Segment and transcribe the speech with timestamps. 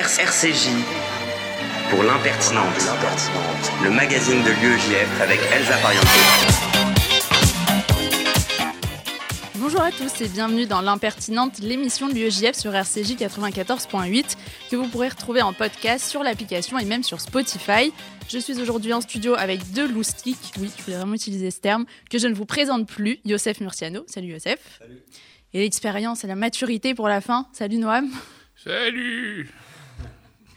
[0.00, 0.68] RCJ
[1.90, 2.88] pour l'impertinente,
[3.82, 6.04] le magazine de l'UEJF avec Elsa Pariente.
[9.56, 14.36] Bonjour à tous et bienvenue dans l'impertinente, l'émission de l'UEJF sur RCJ 94.8
[14.70, 17.92] que vous pourrez retrouver en podcast sur l'application et même sur Spotify.
[18.28, 21.86] Je suis aujourd'hui en studio avec deux loustiques, oui, je voulais vraiment utiliser ce terme,
[22.08, 24.04] que je ne vous présente plus, Youssef Murciano.
[24.06, 24.60] Salut Youssef.
[24.78, 25.02] Salut.
[25.54, 27.48] Et l'expérience et la maturité pour la fin.
[27.52, 28.08] Salut Noam.
[28.54, 29.50] Salut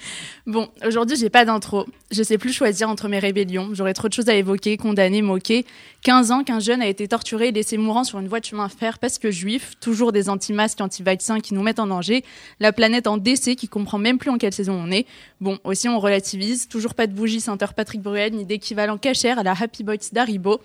[0.47, 1.85] Bon, aujourd'hui, j'ai pas d'intro.
[2.09, 3.69] Je sais plus choisir entre mes rébellions.
[3.73, 5.65] J'aurais trop de choses à évoquer, condamner, moquer.
[6.01, 8.65] 15 ans qu'un jeune a été torturé et laissé mourant sur une voie de chemin
[8.67, 9.73] de fer parce que juif.
[9.79, 12.23] Toujours des anti-masques, anti-vaccins qui nous mettent en danger.
[12.59, 15.05] La planète en décès qui comprend même plus en quelle saison on est.
[15.41, 16.67] Bon, aussi, on relativise.
[16.67, 20.59] Toujours pas de bougie Saint-Heure Patrick Bruel ni d'équivalent cachère à la Happy Boys d'Aribo.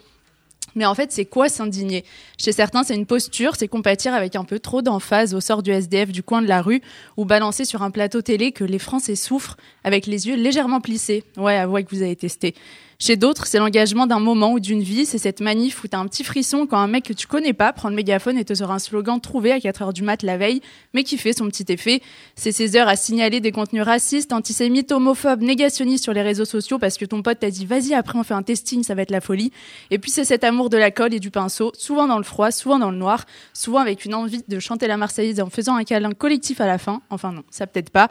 [0.77, 2.05] Mais en fait, c'est quoi s'indigner?
[2.39, 5.73] Chez certains, c'est une posture, c'est compatir avec un peu trop d'emphase au sort du
[5.73, 6.83] SDF du coin de la rue
[7.17, 11.25] ou balancer sur un plateau télé que les Français souffrent avec les yeux légèrement plissés.
[11.37, 12.55] Ouais, avouez que vous avez testé.
[12.99, 16.07] Chez d'autres, c'est l'engagement d'un moment ou d'une vie, c'est cette manif où t'as un
[16.07, 18.71] petit frisson quand un mec que tu connais pas prend le mégaphone et te sort
[18.71, 20.63] un slogan trouvé à 4 heures du mat la veille,
[20.95, 22.01] mais qui fait son petit effet.
[22.37, 26.79] C'est ces heures à signaler des contenus racistes, antisémites, homophobes, négationnistes sur les réseaux sociaux
[26.79, 29.11] parce que ton pote t'a dit vas-y après on fait un testing, ça va être
[29.11, 29.53] la folie.
[29.91, 32.51] Et puis c'est cet amour de la colle et du pinceau, souvent dans le froid,
[32.51, 35.85] souvent dans le noir, souvent avec une envie de chanter la Marseillaise en faisant un
[35.85, 37.03] câlin collectif à la fin.
[37.11, 38.09] Enfin non, ça peut-être pas.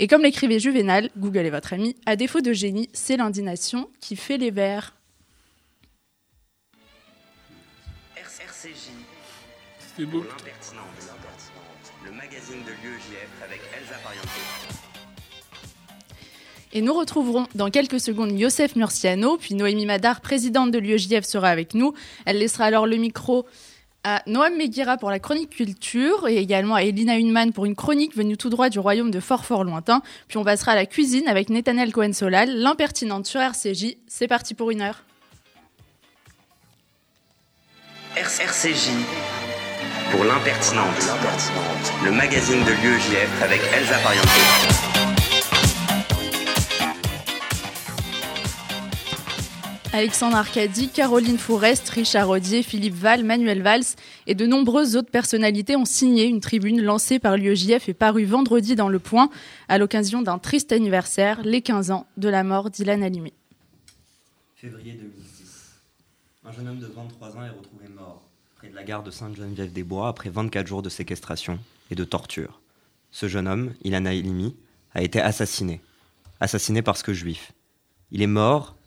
[0.00, 4.14] Et comme l'écrivait Juvénal, Google est votre ami, à défaut de génie, c'est l'indignation qui
[4.14, 4.94] fait les vers.
[8.16, 8.90] RCJ
[9.96, 10.20] C'est beau.
[10.20, 10.84] l'impertinente,
[12.04, 14.28] le magazine de l'UEJF avec Elsa Pariente.
[16.72, 21.48] Et nous retrouverons dans quelques secondes Youssef Murciano, puis Noémie Madar, présidente de l'UEJF, sera
[21.48, 21.94] avec nous.
[22.24, 23.46] Elle laissera alors le micro
[24.04, 28.16] à Noam Meguira pour la chronique culture et également à Elina Hunman pour une chronique
[28.16, 30.02] venue tout droit du royaume de fort fort lointain.
[30.28, 33.96] Puis on passera à la cuisine avec Netanel Cohen-Solal, l'impertinente sur RCJ.
[34.06, 35.04] C'est parti pour une heure.
[38.16, 38.90] RCJ
[40.10, 41.12] pour l'impertinente,
[42.04, 44.97] le magazine de l'UEJF avec Elsa Pariente.
[49.98, 53.96] Alexandre Arcadi, Caroline Fourest, Richard Rodier, Philippe Val, Manuel Valls
[54.28, 58.76] et de nombreuses autres personnalités ont signé une tribune lancée par l'UEJF et parue vendredi
[58.76, 59.28] dans Le Point
[59.66, 63.32] à l'occasion d'un triste anniversaire, les 15 ans de la mort d'Ilan Halimi.
[64.54, 65.80] Février 2006.
[66.44, 68.22] Un jeune homme de 23 ans est retrouvé mort
[68.54, 71.58] près de la gare de Sainte-Geneviève-des-Bois après 24 jours de séquestration
[71.90, 72.60] et de torture.
[73.10, 74.54] Ce jeune homme, Ilan Halimi,
[74.94, 75.80] a été assassiné.
[76.38, 77.50] Assassiné parce que juif.
[78.12, 78.77] Il est mort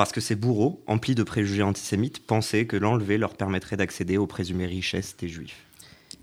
[0.00, 4.26] parce que ses bourreaux, emplis de préjugés antisémites, pensaient que l'enlever leur permettrait d'accéder aux
[4.26, 5.66] présumées richesses des juifs.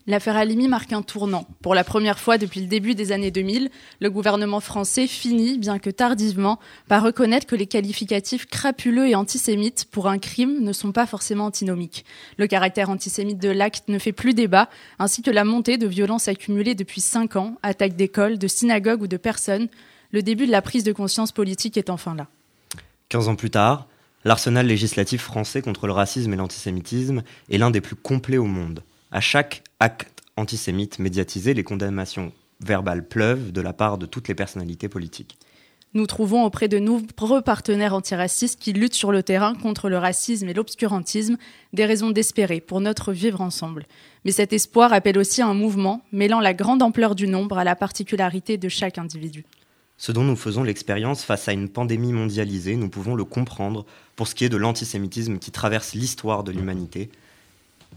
[0.08, 1.46] L'affaire Halimi marque un tournant.
[1.62, 3.70] Pour la première fois depuis le début des années 2000,
[4.02, 9.86] le gouvernement français finit, bien que tardivement, par reconnaître que les qualificatifs crapuleux et antisémites
[9.92, 12.04] pour un crime ne sont pas forcément antinomiques.
[12.38, 16.28] Le caractère antisémite de l'acte ne fait plus débat, ainsi que la montée de violences
[16.28, 19.68] accumulées depuis cinq ans, attaques d'écoles, de synagogues ou de personnes.
[20.10, 22.28] Le début de la prise de conscience politique est enfin là.
[23.10, 23.88] 15 ans plus tard,
[24.26, 28.84] l'arsenal législatif français contre le racisme et l'antisémitisme est l'un des plus complets au monde.
[29.12, 34.36] À chaque acte antisémite médiatisé, les condamnations verbales pleuvent de la part de toutes les
[34.36, 35.38] personnalités politiques.
[35.94, 40.50] Nous trouvons auprès de nombreux partenaires antiracistes qui luttent sur le terrain contre le racisme
[40.50, 41.38] et l'obscurantisme
[41.72, 43.86] des raisons d'espérer pour notre vivre ensemble.
[44.26, 47.78] Mais cet espoir appelle aussi un mouvement mêlant la grande ampleur du nombre à la
[47.78, 49.46] particularité de chaque individu.
[49.98, 53.86] Ce dont nous faisons l'expérience face à une pandémie mondialisée, nous pouvons le comprendre
[54.16, 57.10] pour ce qui est de l'antisémitisme qui traverse l'histoire de l'humanité.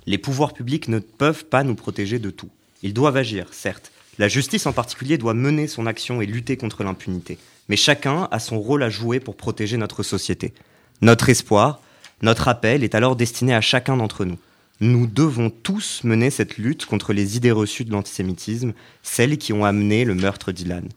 [0.07, 2.49] Les pouvoirs publics ne peuvent pas nous protéger de tout.
[2.83, 3.93] Ils doivent agir, certes.
[4.19, 7.39] La justice en particulier doit mener son action et lutter contre l'impunité.
[7.69, 10.55] Mais chacun a son rôle à jouer pour protéger notre société.
[11.03, 11.81] Notre espoir,
[12.23, 14.39] notre appel est alors destiné à chacun d'entre nous.
[14.81, 18.73] Nous devons tous mener cette lutte contre les idées reçues de l'antisémitisme,
[19.03, 20.89] celles qui ont amené le meurtre d'Ilan.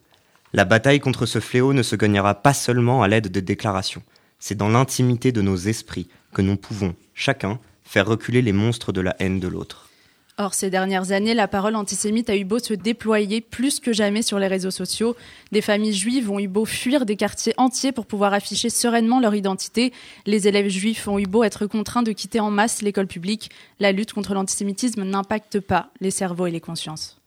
[0.55, 4.03] La bataille contre ce fléau ne se gagnera pas seulement à l'aide de déclarations.
[4.37, 9.01] C'est dans l'intimité de nos esprits que nous pouvons, chacun, faire reculer les monstres de
[9.01, 9.89] la haine de l'autre.
[10.37, 14.21] Or, ces dernières années, la parole antisémite a eu beau se déployer plus que jamais
[14.21, 15.15] sur les réseaux sociaux.
[15.51, 19.33] Des familles juives ont eu beau fuir des quartiers entiers pour pouvoir afficher sereinement leur
[19.33, 19.91] identité.
[20.27, 23.49] Les élèves juifs ont eu beau être contraints de quitter en masse l'école publique.
[23.79, 27.22] La lutte contre l'antisémitisme n'impacte pas les cerveaux et les consciences.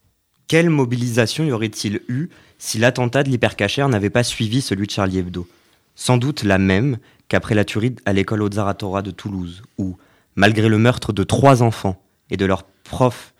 [0.48, 2.28] Quelle mobilisation y aurait-il eu
[2.58, 5.48] si l'attentat de l'hypercachère n'avait pas suivi celui de Charlie Hebdo?
[5.96, 6.98] Sans doute la même
[7.28, 9.96] qu'après la tuerie à l'école Ozaratora de Toulouse, où,
[10.36, 12.00] malgré le meurtre de trois enfants
[12.30, 13.34] et de leurs profs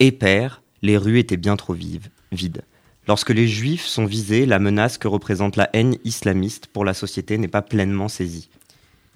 [0.00, 2.62] et pères, les rues étaient bien trop vives, vides.
[3.06, 7.38] Lorsque les juifs sont visés, la menace que représente la haine islamiste pour la société
[7.38, 8.48] n'est pas pleinement saisie.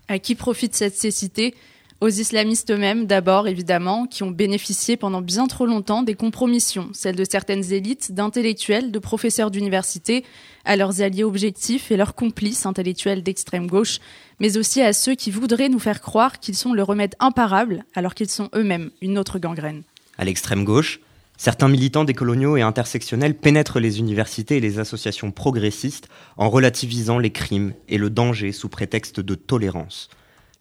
[0.07, 1.55] À qui profite cette cécité?
[2.01, 7.17] Aux islamistes eux-mêmes, d'abord, évidemment, qui ont bénéficié pendant bien trop longtemps des compromissions, celles
[7.17, 10.25] de certaines élites, d'intellectuels, de professeurs d'université,
[10.65, 13.99] à leurs alliés objectifs et leurs complices intellectuels d'extrême gauche,
[14.41, 18.15] mais aussi à ceux qui voudraient nous faire croire qu'ils sont le remède imparable, alors
[18.15, 19.83] qu'ils sont eux-mêmes une autre gangrène.
[20.19, 21.01] À l'extrême gauche,
[21.39, 27.31] certains militants décoloniaux et intersectionnels pénètrent les universités et les associations progressistes en relativisant les
[27.31, 30.11] crimes et le danger sous prétexte de tolérance.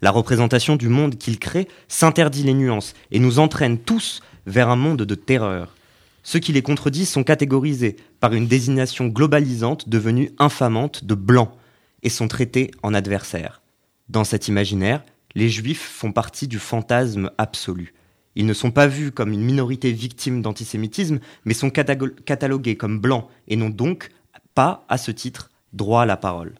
[0.01, 4.75] La représentation du monde qu'ils créent s'interdit les nuances et nous entraîne tous vers un
[4.75, 5.75] monde de terreur.
[6.23, 11.55] Ceux qui les contredisent sont catégorisés par une désignation globalisante devenue infamante de blanc
[12.03, 13.61] et sont traités en adversaires.
[14.09, 15.03] Dans cet imaginaire,
[15.35, 17.93] les juifs font partie du fantasme absolu.
[18.35, 23.27] Ils ne sont pas vus comme une minorité victime d'antisémitisme, mais sont catalogués comme blancs
[23.47, 24.09] et n'ont donc
[24.53, 26.55] pas, à ce titre, droit à la parole.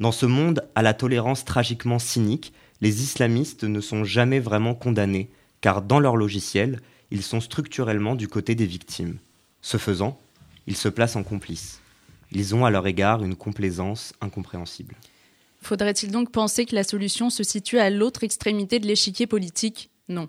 [0.00, 5.30] Dans ce monde à la tolérance tragiquement cynique, les islamistes ne sont jamais vraiment condamnés,
[5.60, 6.80] car dans leur logiciel,
[7.10, 9.18] ils sont structurellement du côté des victimes.
[9.62, 10.18] Ce faisant,
[10.66, 11.80] ils se placent en complices.
[12.32, 14.94] Ils ont à leur égard une complaisance incompréhensible.
[15.62, 19.90] Faudrait-il donc penser que la solution se situe à l'autre extrémité de l'échiquier politique?
[20.08, 20.28] Non.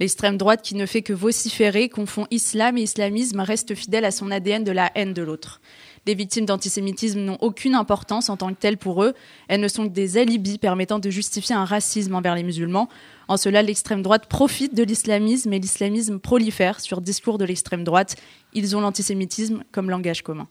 [0.00, 4.30] L'extrême droite qui ne fait que vociférer, confond islam et islamisme, reste fidèle à son
[4.32, 5.60] ADN de la haine de l'autre.
[6.06, 9.14] Les victimes d'antisémitisme n'ont aucune importance en tant que telles pour eux.
[9.48, 12.88] Elles ne sont que des alibis permettant de justifier un racisme envers les musulmans.
[13.26, 18.16] En cela, l'extrême droite profite de l'islamisme et l'islamisme prolifère sur discours de l'extrême droite.
[18.52, 20.48] Ils ont l'antisémitisme comme langage commun.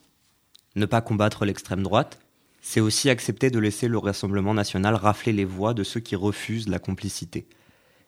[0.74, 2.18] Ne pas combattre l'extrême droite,
[2.60, 6.68] c'est aussi accepter de laisser le Rassemblement national rafler les voix de ceux qui refusent
[6.68, 7.46] la complicité.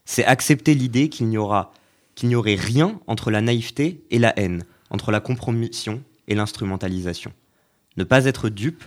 [0.05, 1.73] C'est accepter l'idée qu'il n'y aura
[2.17, 7.33] qu'il n'y aurait rien entre la naïveté et la haine, entre la compromission et l'instrumentalisation.
[7.97, 8.85] Ne pas être dupe,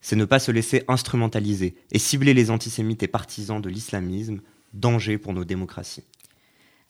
[0.00, 4.40] c'est ne pas se laisser instrumentaliser et cibler les antisémites et partisans de l'islamisme,
[4.72, 6.04] danger pour nos démocraties.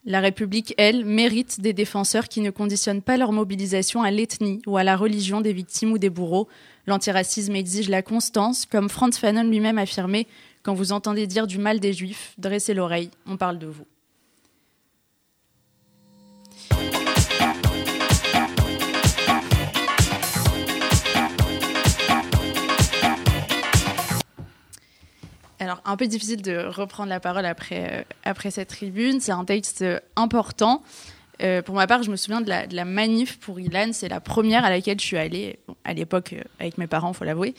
[0.09, 4.77] La République, elle, mérite des défenseurs qui ne conditionnent pas leur mobilisation à l'ethnie ou
[4.77, 6.47] à la religion des victimes ou des bourreaux.
[6.87, 10.29] L'antiracisme exige la constance, comme Franz Fanon lui-même affirmait
[10.63, 13.87] Quand vous entendez dire du mal des juifs, dressez l'oreille, on parle de vous.
[25.87, 29.21] Un peu difficile de reprendre la parole après, euh, après cette tribune.
[29.21, 29.85] C'est un texte
[30.17, 30.83] important.
[31.43, 33.91] Euh, pour ma part, je me souviens de la, de la manif pour Ilan.
[33.93, 37.25] C'est la première à laquelle je suis allée, à l'époque euh, avec mes parents, faut
[37.25, 37.55] l'avouer.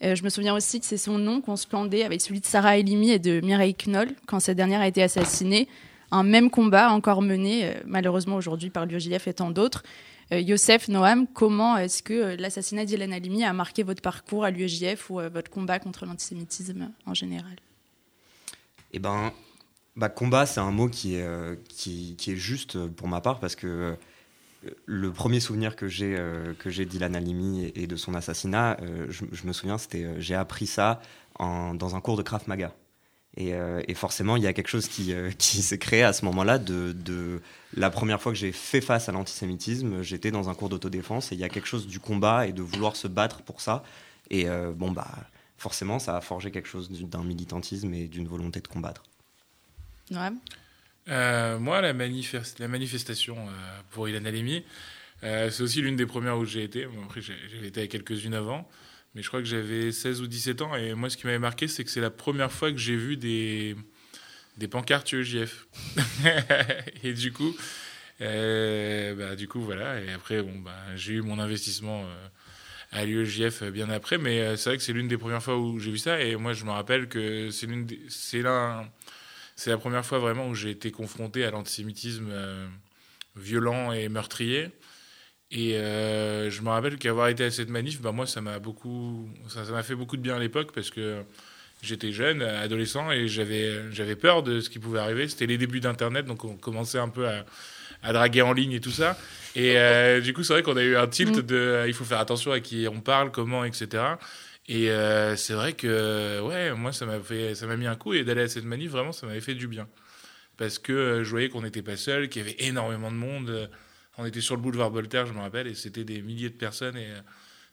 [0.00, 3.10] je me souviens aussi que c'est son nom qu'on scandait avec celui de Sarah Elimi
[3.10, 5.68] et de Mireille Knoll quand cette dernière a été assassinée.
[6.10, 9.82] Un même combat encore mené, malheureusement aujourd'hui, par l'UJF et tant d'autres.
[10.30, 15.20] Youssef, Noam, comment est-ce que l'assassinat d'Ilan Halimi a marqué votre parcours à l'UEJF ou
[15.32, 17.56] votre combat contre l'antisémitisme en général?
[18.92, 19.32] Eh ben,
[19.96, 23.96] bah, combat, c'est un mot qui est, est juste pour ma part parce que
[24.86, 26.16] le premier souvenir que j'ai
[26.58, 28.78] que j'ai d'Ilan Halimi et, de son assassinat,
[29.08, 31.00] je, me souviens, c'était j'ai appris ça
[31.38, 32.72] dans un cours de Krav Maga.
[33.40, 36.24] Euh, et, forcément, il y a quelque chose qui, euh, qui s'est créé à ce
[36.26, 36.58] moment-là.
[36.58, 37.40] De, de,
[37.74, 41.34] la première fois que j'ai fait face à l'antisémitisme, j'étais dans un cours d'autodéfense et
[41.34, 43.82] il y a quelque chose du combat et de vouloir se battre pour ça.
[44.30, 45.08] Et euh, bon, bah,
[45.62, 49.04] forcément, ça a forgé quelque chose d'un militantisme et d'une volonté de combattre.
[50.10, 50.30] Ouais.
[51.58, 53.36] moi, la, la manifestation
[53.90, 54.64] pour Ilan Halimi,
[55.22, 56.88] c'est aussi l'une des premières où j'ai été.
[57.04, 58.68] après, j'ai été à quelques-unes avant.
[59.14, 60.74] Mais je crois que j'avais 16 ou 17 ans.
[60.74, 63.16] Et moi, ce qui m'avait marqué, c'est que c'est la première fois que j'ai vu
[63.16, 63.76] des,
[64.56, 65.66] des pancartes UEJF.
[67.02, 67.54] et du coup,
[68.22, 70.00] euh, bah, du coup, voilà.
[70.00, 72.28] Et après, bon, bah, j'ai eu mon investissement euh,
[72.92, 74.18] à l'UEJF bien après.
[74.18, 76.20] Mais euh, c'est vrai que c'est l'une des premières fois où j'ai vu ça.
[76.20, 78.84] Et moi, je me rappelle que c'est l'une c'est là,
[79.56, 82.32] c'est la première fois vraiment où j'ai été confronté à l'antisémitisme
[83.36, 84.70] violent et meurtrier.
[85.52, 89.28] Et euh, je me rappelle qu'avoir été à cette manif, bah moi, ça m'a beaucoup,
[89.48, 91.22] ça m'a fait beaucoup de bien à l'époque parce que
[91.82, 95.28] j'étais jeune, adolescent, et j'avais, j'avais peur de ce qui pouvait arriver.
[95.28, 97.44] C'était les débuts d'Internet, donc on commençait un peu à,
[98.02, 99.16] à draguer en ligne et tout ça.
[99.54, 101.42] Et euh, du coup, c'est vrai qu'on a eu un tilt mm.
[101.42, 104.04] de, euh, il faut faire attention à qui on parle, comment, etc.
[104.68, 104.88] Et
[105.36, 108.42] c'est vrai que, ouais, moi, ça m'a fait, ça m'a mis un coup, et d'aller
[108.42, 109.88] à cette manif, vraiment, ça m'avait fait du bien.
[110.56, 113.68] Parce que je voyais qu'on n'était pas seul, qu'il y avait énormément de monde
[114.18, 116.96] on était sur le boulevard Voltaire, je me rappelle, et c'était des milliers de personnes
[116.96, 117.20] et euh,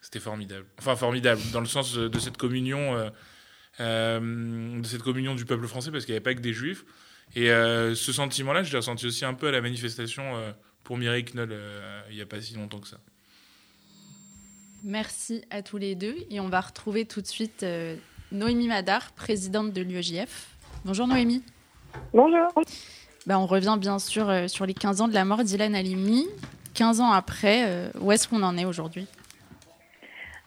[0.01, 0.65] c'était formidable.
[0.79, 3.09] Enfin, formidable, dans le sens de cette communion, euh,
[3.79, 6.85] euh, de cette communion du peuple français, parce qu'il n'y avait pas que des juifs.
[7.35, 10.33] Et ce sentiment-là, je l'ai ressenti aussi un peu à la manifestation
[10.83, 11.55] pour Mireille Knoll
[12.09, 12.97] il n'y a pas si longtemps que ça.
[14.83, 16.15] Merci à tous les deux.
[16.29, 17.95] Et on va retrouver tout de suite euh,
[18.31, 20.55] Noémie Madar, présidente de l'UEJF.
[20.85, 21.43] Bonjour Noémie.
[22.13, 22.47] Bonjour.
[23.25, 26.27] Ben, on revient bien sûr euh, sur les 15 ans de la mort d'Ilan Halimi.
[26.75, 29.07] 15 ans après, euh, où est-ce qu'on en est aujourd'hui?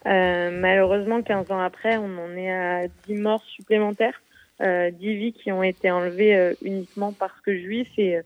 [0.04, 4.20] Malheureusement, 15 ans après, on en est à 10 morts supplémentaires,
[4.62, 8.20] 10 vies qui ont été enlevées uniquement parce que juifs et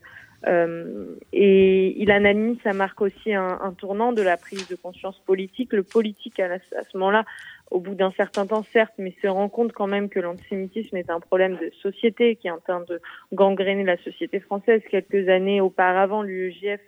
[0.45, 5.17] euh, et Ilan Halimi, ça marque aussi un, un, tournant de la prise de conscience
[5.25, 5.73] politique.
[5.73, 7.25] Le politique, à, à ce moment-là,
[7.71, 11.09] au bout d'un certain temps, certes, mais se rend compte quand même que l'antisémitisme est
[11.09, 13.01] un problème de société qui est en train de
[13.33, 14.81] gangréner la société française.
[14.89, 16.81] Quelques années auparavant, l'UEJF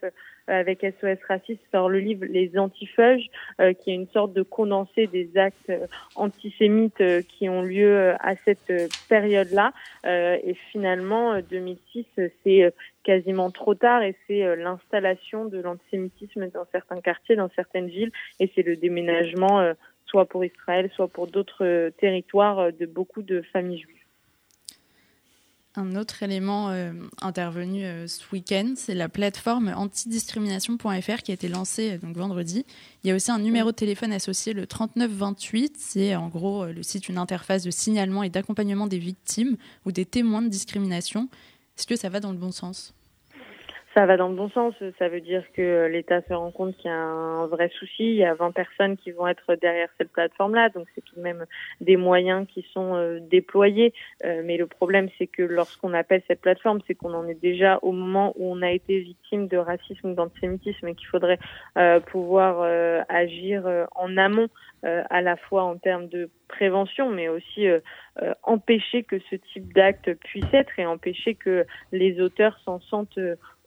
[0.49, 3.29] avec SOS Raciste sort le livre Les Antifeuges,
[3.61, 8.13] euh, qui est une sorte de condensé des actes euh, antisémites euh, qui ont lieu
[8.19, 8.71] à cette
[9.07, 9.73] période-là.
[10.05, 12.05] et finalement, 2006,
[12.43, 18.11] c'est quasiment trop tard et c'est l'installation de l'antisémitisme dans certains quartiers, dans certaines villes,
[18.39, 19.73] et c'est le déménagement
[20.09, 23.99] soit pour Israël, soit pour d'autres territoires de beaucoup de familles juives.
[25.75, 31.47] Un autre élément euh, intervenu euh, ce week-end, c'est la plateforme antidiscrimination.fr qui a été
[31.47, 32.65] lancée euh, donc vendredi.
[33.03, 35.75] Il y a aussi un numéro de téléphone associé, le 3928.
[35.77, 40.05] C'est en gros le site, une interface de signalement et d'accompagnement des victimes ou des
[40.05, 41.29] témoins de discrimination.
[41.77, 42.95] Est-ce que ça va dans le bon sens?
[43.93, 44.73] Ça va dans le bon sens.
[44.99, 48.03] Ça veut dire que l'État se rend compte qu'il y a un vrai souci.
[48.03, 50.69] Il y a 20 personnes qui vont être derrière cette plateforme-là.
[50.69, 51.45] Donc, c'est tout de même
[51.81, 53.93] des moyens qui sont euh, déployés.
[54.25, 57.79] Euh, mais le problème, c'est que lorsqu'on appelle cette plateforme, c'est qu'on en est déjà
[57.81, 61.39] au moment où on a été victime de racisme ou d'antisémitisme et qu'il faudrait
[61.77, 62.61] euh, pouvoir
[63.09, 64.49] agir en amont.
[64.83, 67.67] à la fois en termes de prévention, mais aussi
[68.43, 73.19] empêcher que ce type d'acte puisse être et empêcher que les auteurs s'en sentent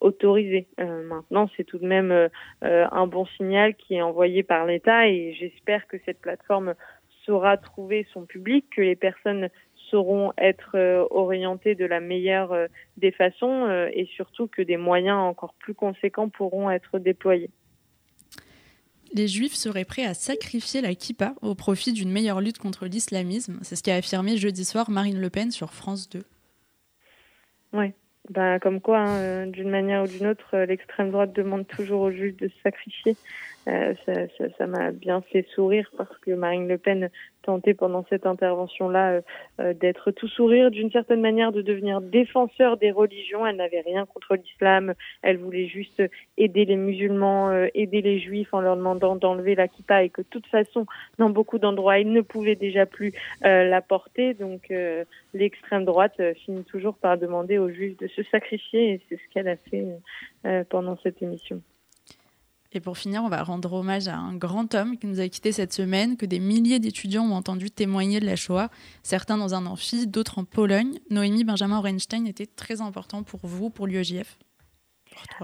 [0.02, 0.66] autorisé.
[0.80, 2.28] Euh, maintenant, c'est tout de même euh,
[2.64, 6.74] euh, un bon signal qui est envoyé par l'État et j'espère que cette plateforme
[7.24, 9.48] saura trouver son public, que les personnes
[9.90, 12.56] sauront être orientées de la meilleure
[12.96, 17.50] des façons et surtout que des moyens encore plus conséquents pourront être déployés.
[19.12, 23.60] Les Juifs seraient prêts à sacrifier la kippa au profit d'une meilleure lutte contre l'islamisme.
[23.62, 26.24] C'est ce qu'a affirmé jeudi soir Marine Le Pen sur France 2.
[27.74, 27.92] Oui,
[28.30, 32.02] bah, comme quoi, hein, euh, d'une manière ou d'une autre, euh, l'extrême droite demande toujours
[32.02, 33.16] aux juges de se sacrifier.
[33.68, 33.94] Euh,
[34.58, 37.10] ça m'a bien fait sourire parce que Marine Le Pen
[37.42, 39.20] tentait pendant cette intervention-là
[39.74, 43.46] d'être tout sourire, d'une certaine manière de devenir défenseur des religions.
[43.46, 44.94] Elle n'avait rien contre l'islam.
[45.22, 46.02] Elle voulait juste
[46.38, 50.26] aider les musulmans, aider les juifs en leur demandant d'enlever la kippa et que de
[50.28, 50.86] toute façon,
[51.18, 54.34] dans beaucoup d'endroits, ils ne pouvaient déjà plus la porter.
[54.34, 54.72] Donc
[55.34, 59.48] l'extrême droite finit toujours par demander aux juifs de se sacrifier et c'est ce qu'elle
[59.48, 59.84] a fait
[60.68, 61.60] pendant cette émission.
[62.74, 65.52] Et pour finir, on va rendre hommage à un grand homme qui nous a quittés
[65.52, 68.68] cette semaine, que des milliers d'étudiants ont entendu témoigner de la Shoah,
[69.02, 70.98] certains dans un amphi, d'autres en Pologne.
[71.10, 74.38] Noémie Benjamin Orenstein était très important pour vous, pour l'UEJF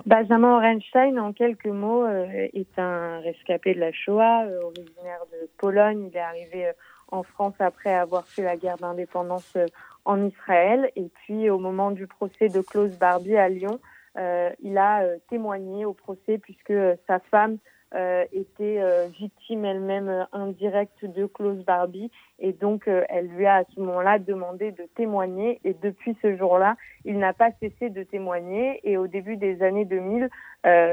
[0.06, 5.48] Benjamin Orenstein, en quelques mots, euh, est un rescapé de la Shoah, euh, originaire de
[5.58, 6.08] Pologne.
[6.10, 6.72] Il est arrivé euh,
[7.08, 9.56] en France après avoir fait la guerre d'indépendance
[10.04, 10.90] en Israël.
[10.96, 13.78] Et puis, au moment du procès de Klaus Barbie à Lyon,
[14.60, 17.58] il a euh, témoigné au procès puisque euh, sa femme
[18.32, 18.82] était
[19.18, 22.10] victime elle-même indirecte de Klaus Barbie.
[22.38, 25.58] Et donc elle lui a à ce moment-là demandé de témoigner.
[25.64, 28.78] Et depuis ce jour-là, il n'a pas cessé de témoigner.
[28.84, 30.28] Et au début des années 2000,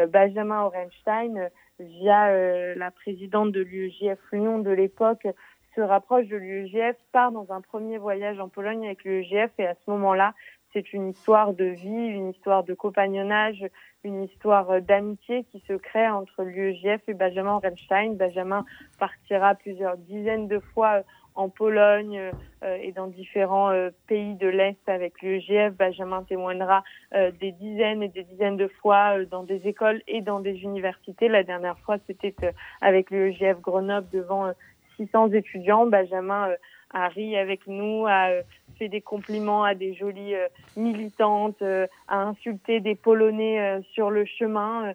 [0.08, 1.50] Benjamin Orenstein,
[1.82, 5.28] via la présidente de l'UEJF Lyon de l'époque,
[5.76, 9.76] se rapproche de l'UEJF, part dans un premier voyage en Pologne avec l'UEJF et à
[9.76, 10.34] ce moment-là,
[10.76, 13.66] c'est une histoire de vie, une histoire de compagnonnage,
[14.04, 18.16] une histoire d'amitié qui se crée entre l'UEJF et Benjamin Renstein.
[18.16, 18.66] Benjamin
[19.00, 21.04] partira plusieurs dizaines de fois
[21.34, 22.32] en Pologne
[22.64, 25.74] euh, et dans différents euh, pays de l'Est avec l'UEJF.
[25.78, 30.42] Benjamin témoignera euh, des dizaines et des dizaines de fois dans des écoles et dans
[30.42, 31.30] des universités.
[31.30, 32.36] La dernière fois, c'était
[32.82, 34.52] avec l'UEJF Grenoble devant
[34.98, 35.86] 600 étudiants.
[35.86, 36.50] Benjamin
[36.96, 38.42] a ri avec nous, a euh,
[38.80, 40.48] fait des compliments à des jolies euh,
[40.78, 44.94] militantes, euh, a insulté des Polonais sur le chemin.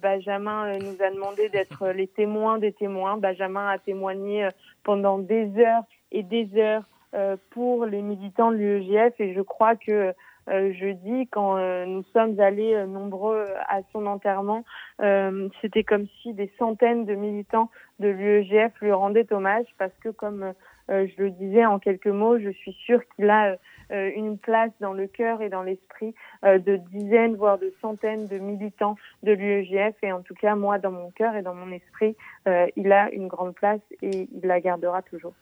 [0.00, 3.18] Benjamin nous a demandé d'être les témoins des témoins.
[3.18, 4.48] Benjamin a témoigné
[4.82, 6.84] pendant des heures et des heures
[7.50, 10.14] pour les militants de l'UEGF et je crois que
[10.46, 14.64] jeudi, quand nous sommes allés nombreux à son enterrement,
[15.60, 20.54] c'était comme si des centaines de militants de l'UEGF lui rendaient hommage parce que, comme
[20.88, 23.56] je le disais en quelques mots, je suis sûre qu'il a
[23.90, 26.14] euh, une place dans le cœur et dans l'esprit
[26.44, 29.94] euh, de dizaines, voire de centaines de militants de l'UEGF.
[30.02, 32.14] Et en tout cas, moi, dans mon cœur et dans mon esprit,
[32.46, 35.34] euh, il a une grande place et il la gardera toujours.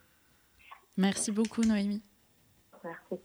[0.97, 2.03] Merci beaucoup, Noémie.
[2.85, 3.21] Merci.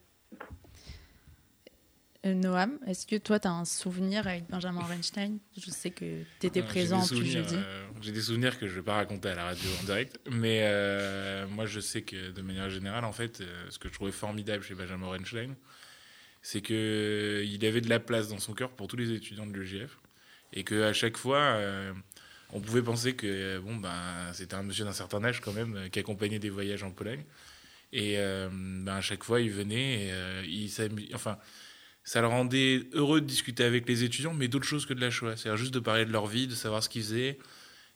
[2.23, 5.39] Euh, Noam, est-ce que toi, tu as un souvenir avec Benjamin Reinstein?
[5.57, 7.55] Je sais que tu étais présent plus jeudi.
[7.55, 10.19] Euh, j'ai des souvenirs que je ne vais pas raconter à la radio en direct,
[10.29, 14.11] mais euh, moi, je sais que de manière générale, en fait, ce que je trouvais
[14.11, 15.55] formidable chez Benjamin Reinstein,
[16.43, 19.97] c'est qu'il avait de la place dans son cœur pour tous les étudiants de l'UGF
[20.53, 21.59] et qu'à chaque fois,
[22.53, 25.97] on pouvait penser que bon, ben, c'était un monsieur d'un certain âge quand même qui
[25.97, 27.23] accompagnait des voyages en Pologne.
[27.93, 31.15] Et ben, à chaque fois, il venait et il s'amusait.
[31.15, 31.39] Enfin,
[32.03, 35.09] ça le rendait heureux de discuter avec les étudiants, mais d'autres choses que de la
[35.09, 35.37] Shoah.
[35.37, 37.37] C'est-à-dire juste de parler de leur vie, de savoir ce qu'ils faisaient,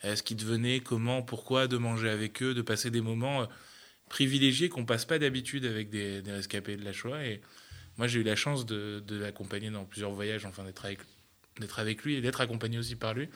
[0.04, 3.46] euh, ce qu'ils devenaient, comment, pourquoi, de manger avec eux, de passer des moments euh,
[4.10, 7.26] privilégiés qu'on passe pas d'habitude avec des, rescapés de la Shoah.
[7.26, 7.42] Et
[7.98, 11.00] moi, j'ai eu la chance de, l'accompagner dans plusieurs voyages, enfin d'être avec,
[11.60, 13.28] d'être avec lui et d'être accompagné aussi par lui.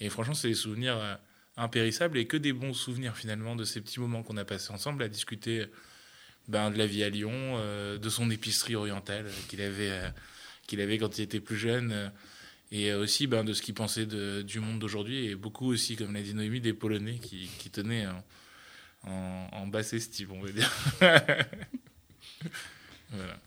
[0.00, 1.14] Et franchement, c'est des souvenirs euh,
[1.56, 5.04] impérissables et que des bons souvenirs finalement de ces petits moments qu'on a passés ensemble
[5.04, 5.66] à discuter
[6.48, 10.08] ben, de la vie à Lyon, euh, de son épicerie orientale qu'il avait, euh,
[10.66, 12.08] qu'il avait quand il était plus jeune, euh,
[12.70, 16.22] et aussi ben, de ce qu'il pensait du monde d'aujourd'hui, et beaucoup aussi, comme l'a
[16.22, 18.24] dit Noémie, des Polonais qui, qui tenaient en,
[19.10, 20.72] en, en, basse estime, on va dire.
[23.10, 23.38] voilà.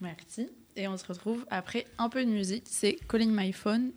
[0.00, 0.48] Merci.
[0.74, 2.64] Et on se retrouve après un peu de musique.
[2.66, 3.92] C'est Calling My Phone.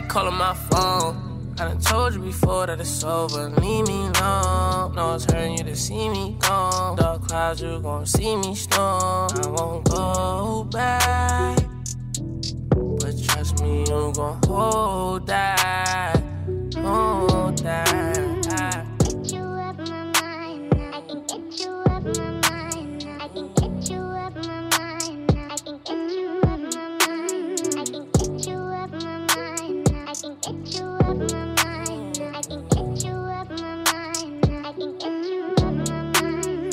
[0.00, 1.54] Steady calling my phone.
[1.58, 3.50] I done told you before that it's over.
[3.60, 4.94] Leave me alone.
[4.94, 6.96] No it's hurting you to see me gone.
[6.96, 9.30] Dark clouds, you gon' see me storm.
[9.34, 11.58] I won't go back.
[13.00, 15.59] But trust me, you gon' hold that.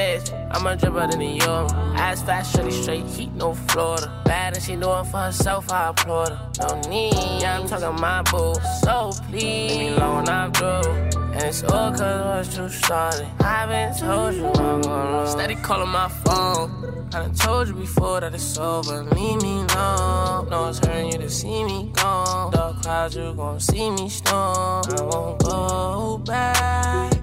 [0.00, 1.66] New bitch, I'm a dripper in the Euro.
[1.94, 4.22] Ass fast, shorty straight heat, no Florida.
[4.24, 6.50] Bad and she doing for herself, I applaud her.
[6.60, 8.54] No need, yeah, I'm talking my boo.
[8.82, 10.92] So please, leave me alone, I'm through.
[11.32, 13.28] And it's all cause what's you started.
[13.40, 17.08] I've been told you I'm gonna Steady calling my phone.
[17.12, 19.04] I done told you before that it's over.
[19.04, 20.48] Leave me alone.
[20.48, 22.52] No it's hurting you to see me gone.
[22.52, 24.84] Dark clouds, you gon' see me storm.
[24.88, 27.19] I won't go back.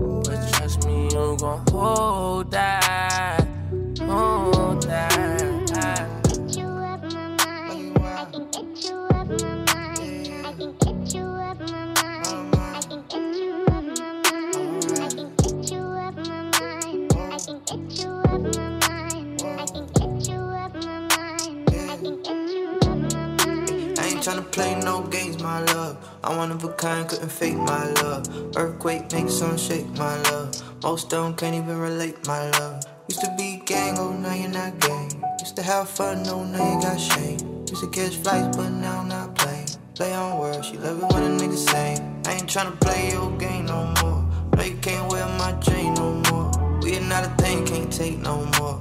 [0.00, 3.46] But trust me, you gon' hold that.
[4.00, 6.08] Hold that.
[6.52, 11.20] Chew up my mind, I think that chew up my mind, I think that chew
[11.26, 16.16] up my mind, I think that chew up my mind, I think that chew up
[16.16, 21.00] my mind, I think that chew up my mind, I think that chew up my
[21.16, 23.98] mind, I think that you of my mind.
[23.98, 26.09] I ain't tryna play no games, my love.
[26.22, 28.54] I'm one of a kind, couldn't fake my love.
[28.54, 30.62] Earthquake makes some shake, my love.
[30.82, 32.84] Most don't can't even relate, my love.
[33.08, 35.10] Used to be gang, oh now you're not gang.
[35.38, 37.38] Used to have fun, oh now you got shame.
[37.68, 39.68] Used to catch flights, but now I'm not playing.
[39.94, 42.22] Play on words, she love it when a nigga sing.
[42.26, 44.22] I ain't tryna play your game no more.
[44.56, 46.50] No, you can't wear my chain no more.
[46.82, 48.78] We are not a thing, can't take no more.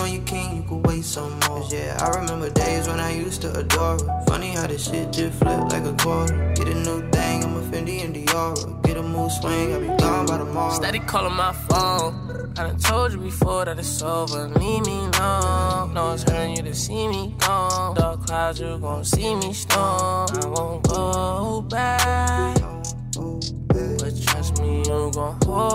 [0.00, 1.62] On your king, you could wait some more.
[1.70, 4.24] Yeah, I remember days when I used to adore her.
[4.26, 6.54] Funny how this shit just flip like a quarter.
[6.54, 8.82] Get a new thing, I'm a Fendi and Dior.
[8.82, 10.72] Get a move swing, I'll be gone by tomorrow.
[10.72, 12.54] Steady calling my phone.
[12.56, 14.48] I done told you before that it's over.
[14.48, 15.92] Leave me alone.
[15.94, 17.94] No it's hurting you to see me gone.
[17.94, 20.28] Dark clouds, you gon' see me storm.
[20.32, 22.56] I won't go back.
[24.00, 25.69] But trust me, you gon' hold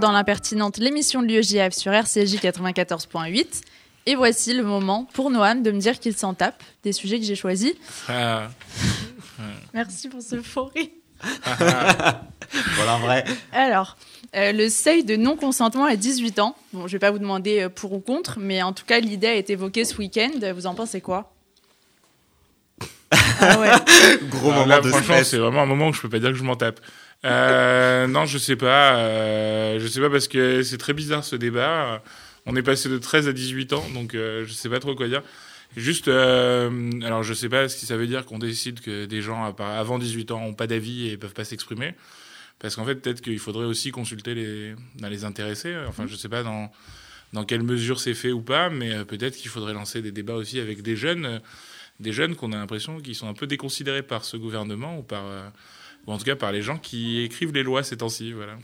[0.00, 3.62] dans l'impertinente, l'émission de l'UEJF sur RCJ 94.8.
[4.06, 7.24] Et voici le moment pour Noam de me dire qu'il s'en tape des sujets que
[7.24, 7.74] j'ai choisis.
[8.08, 8.48] Ah,
[9.74, 10.88] Merci pour ce faux rire.
[12.74, 13.24] Voilà, vrai.
[13.52, 13.96] Alors,
[14.34, 16.56] euh, le seuil de non-consentement à 18 ans.
[16.72, 19.28] Bon, je vais pas vous demander euh, pour ou contre, mais en tout cas, l'idée
[19.28, 20.30] a été évoquée ce week-end.
[20.52, 21.32] Vous en pensez quoi?
[23.12, 23.68] Ah ouais.
[24.30, 25.28] Gros alors moment là, de franchement, stress.
[25.30, 26.80] c'est vraiment un moment où je peux pas dire que je m'en tape.
[27.24, 28.96] Euh, non, je sais pas.
[28.98, 32.02] Euh, je sais pas parce que c'est très bizarre ce débat.
[32.46, 35.08] On est passé de 13 à 18 ans, donc euh, je sais pas trop quoi
[35.08, 35.22] dire.
[35.76, 39.22] Juste, euh, alors je sais pas ce que ça veut dire qu'on décide que des
[39.22, 41.94] gens avant 18 ans ont pas d'avis et peuvent pas s'exprimer.
[42.58, 45.74] Parce qu'en fait, peut-être qu'il faudrait aussi consulter les, ben, les intéressés.
[45.88, 46.70] Enfin, je sais pas dans,
[47.32, 50.34] dans quelle mesure c'est fait ou pas, mais euh, peut-être qu'il faudrait lancer des débats
[50.34, 51.40] aussi avec des jeunes,
[52.00, 55.24] des jeunes qu'on a l'impression qu'ils sont un peu déconsidérés par ce gouvernement ou par,
[55.26, 55.48] euh,
[56.06, 58.32] ou en tout cas par les gens qui écrivent les lois ces temps-ci.
[58.32, 58.56] Voilà.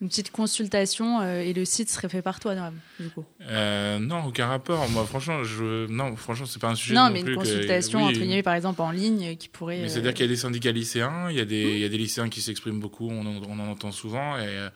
[0.00, 2.54] Une petite consultation euh, et le site serait fait par toi,
[3.00, 3.24] du coup.
[3.42, 4.88] Euh, non, aucun rapport.
[4.90, 6.94] Moi, franchement, je, non, franchement, c'est pas un sujet.
[6.94, 9.48] Non, non mais une plus que- consultation, oui, entre guillemets, par exemple, en ligne, qui
[9.48, 9.78] pourrait.
[9.78, 11.84] Mais euh, c'est-à-dire qu'il y a des syndicats lycéens, il y a des, il y
[11.84, 14.68] a des lycéens qui s'expriment beaucoup, on en, on en entend souvent, et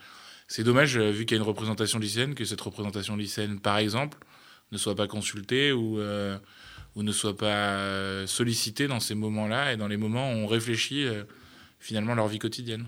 [0.48, 4.18] c'est dommage, vu qu'il y a une représentation lycéenne, que cette représentation lycéenne, par exemple,
[4.72, 6.00] ne soit pas consultée ou,
[6.96, 11.06] ou ne soit pas sollicitée dans ces moments-là et dans les moments où on réfléchit
[11.82, 12.86] finalement leur vie quotidienne.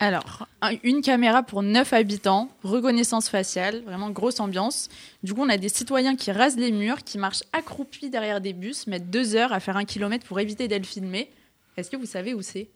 [0.00, 4.88] Alors, un- une caméra pour 9 habitants, reconnaissance faciale, vraiment grosse ambiance.
[5.24, 8.52] Du coup, on a des citoyens qui rasent les murs, qui marchent accroupis derrière des
[8.52, 11.30] bus, mettent deux heures à faire un kilomètre pour éviter d'être filmés.
[11.76, 12.68] Est-ce que vous savez où c'est?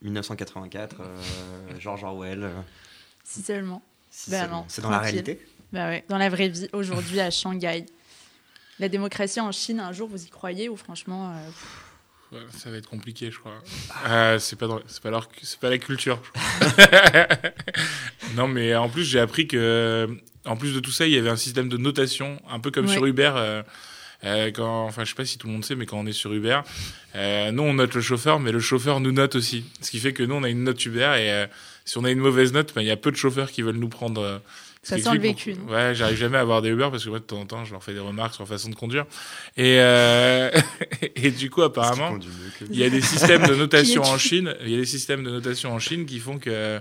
[0.00, 1.16] 1984, euh,
[1.78, 2.44] George Orwell.
[2.44, 2.60] euh,
[3.24, 3.82] Si seulement.
[4.10, 5.44] si Ben c'est- non, c'est dans la réalité?
[5.72, 7.84] Bah ouais, dans la vraie vie, aujourd'hui à Shanghai.
[8.80, 11.32] La démocratie en Chine, un jour, vous y croyez ou franchement
[12.32, 13.54] euh, ça va être compliqué, je crois.
[14.06, 15.28] Euh, c'est pas, dans- c'est pas, leur-
[15.60, 16.20] pas la culture.
[18.36, 20.08] non, mais en plus, j'ai appris que,
[20.44, 22.86] en plus de tout ça, il y avait un système de notation, un peu comme
[22.86, 22.92] Ouais.
[22.92, 23.32] sur Uber.
[23.36, 23.62] euh,
[24.24, 26.12] euh, quand, enfin, je sais pas si tout le monde sait, mais quand on est
[26.12, 26.60] sur Uber,
[27.14, 29.64] euh, nous on note le chauffeur, mais le chauffeur nous note aussi.
[29.80, 31.46] Ce qui fait que nous on a une note Uber et euh,
[31.84, 33.76] si on a une mauvaise note, ben, il y a peu de chauffeurs qui veulent
[33.76, 34.42] nous prendre.
[34.88, 37.18] Ça sent le vécu, pour- Ouais, j'arrive jamais à avoir des Uber parce que moi
[37.18, 39.04] de temps en temps je leur fais des remarques sur la façon de conduire.
[39.56, 40.50] Et, euh,
[41.16, 42.18] et du coup apparemment.
[42.70, 44.54] Il y a des systèmes de notation en Chine.
[44.62, 46.80] Il y a des systèmes de notation en Chine qui font que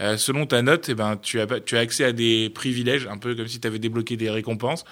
[0.00, 3.18] euh, selon ta note, eh ben tu as tu as accès à des privilèges, un
[3.18, 4.84] peu comme si tu avais débloqué des récompenses.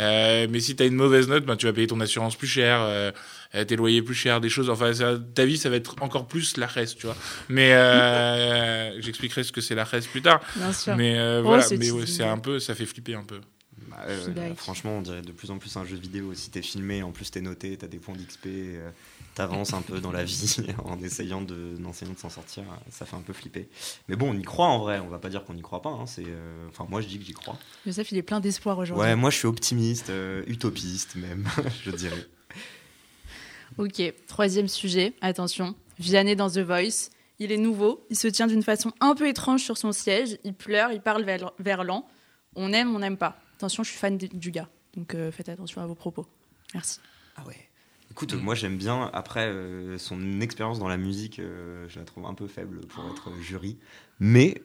[0.00, 2.46] Euh, mais si tu as une mauvaise note, ben tu vas payer ton assurance plus
[2.48, 3.10] cher, euh,
[3.54, 4.70] euh, tes loyers plus chers, des choses.
[4.70, 7.16] Enfin, ça- ta vie, ça va être encore plus la reste, tu vois.
[7.48, 10.40] Mais euh, j'expliquerai ce que c'est la reste plus tard.
[10.56, 10.96] bien sûr.
[10.96, 13.40] Mais euh, Oh, voilà, mais ouais, c'est un peu, ça fait flipper un peu.
[14.34, 14.56] D'accord.
[14.56, 16.34] franchement, on dirait de plus en plus un jeu vidéo.
[16.34, 18.90] Si t'es filmé, en plus t'es noté, t'as des points d'XP, euh,
[19.34, 22.64] t'avances un peu dans la vie en essayant de, de s'en sortir.
[22.90, 23.68] Ça fait un peu flipper.
[24.08, 25.00] Mais bon, on y croit en vrai.
[25.00, 25.90] On va pas dire qu'on n'y croit pas.
[25.90, 27.58] hein, c'est, euh, enfin, moi je dis que j'y crois.
[27.86, 29.04] Joseph, il est plein d'espoir aujourd'hui.
[29.04, 31.48] Ouais, moi je suis optimiste, euh, utopiste même,
[31.84, 32.26] je dirais.
[33.78, 35.74] Ok, troisième sujet, attention.
[35.98, 37.10] Vianney dans The Voice.
[37.38, 40.54] Il est nouveau, il se tient d'une façon un peu étrange sur son siège, il
[40.54, 42.08] pleure, il parle vers, vers l'an.
[42.54, 43.36] On aime, on n'aime pas.
[43.56, 46.26] Attention, je suis fan du gars, donc euh, faites attention à vos propos.
[46.74, 47.00] Merci.
[47.36, 47.56] Ah ouais.
[48.10, 49.10] Écoute, moi j'aime bien.
[49.12, 53.04] Après, euh, son expérience dans la musique, euh, je la trouve un peu faible pour
[53.10, 53.78] être jury.
[54.20, 54.62] Mais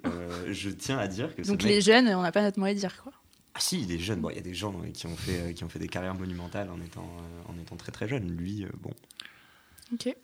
[0.50, 2.74] je tiens à dire que Donc mec- les jeunes, on n'a pas notre mot à
[2.74, 3.12] dire, quoi.
[3.54, 4.22] Ah si, il est jeune.
[4.22, 6.70] Bon, il y a des gens qui ont fait qui ont fait des carrières monumentales
[6.70, 7.10] en étant
[7.50, 8.30] en étant très très jeune.
[8.32, 8.92] Lui, bon.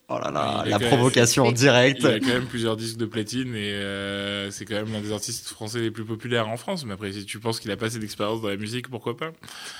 [0.09, 1.99] Oh là là, Il est la quand même- provocation en direct.
[2.01, 5.11] Il a quand même plusieurs disques de platine et euh, c'est quand même l'un des
[5.11, 6.85] artistes français les plus populaires en France.
[6.85, 9.31] Mais après, si tu penses qu'il a pas assez d'expérience dans la musique, pourquoi pas?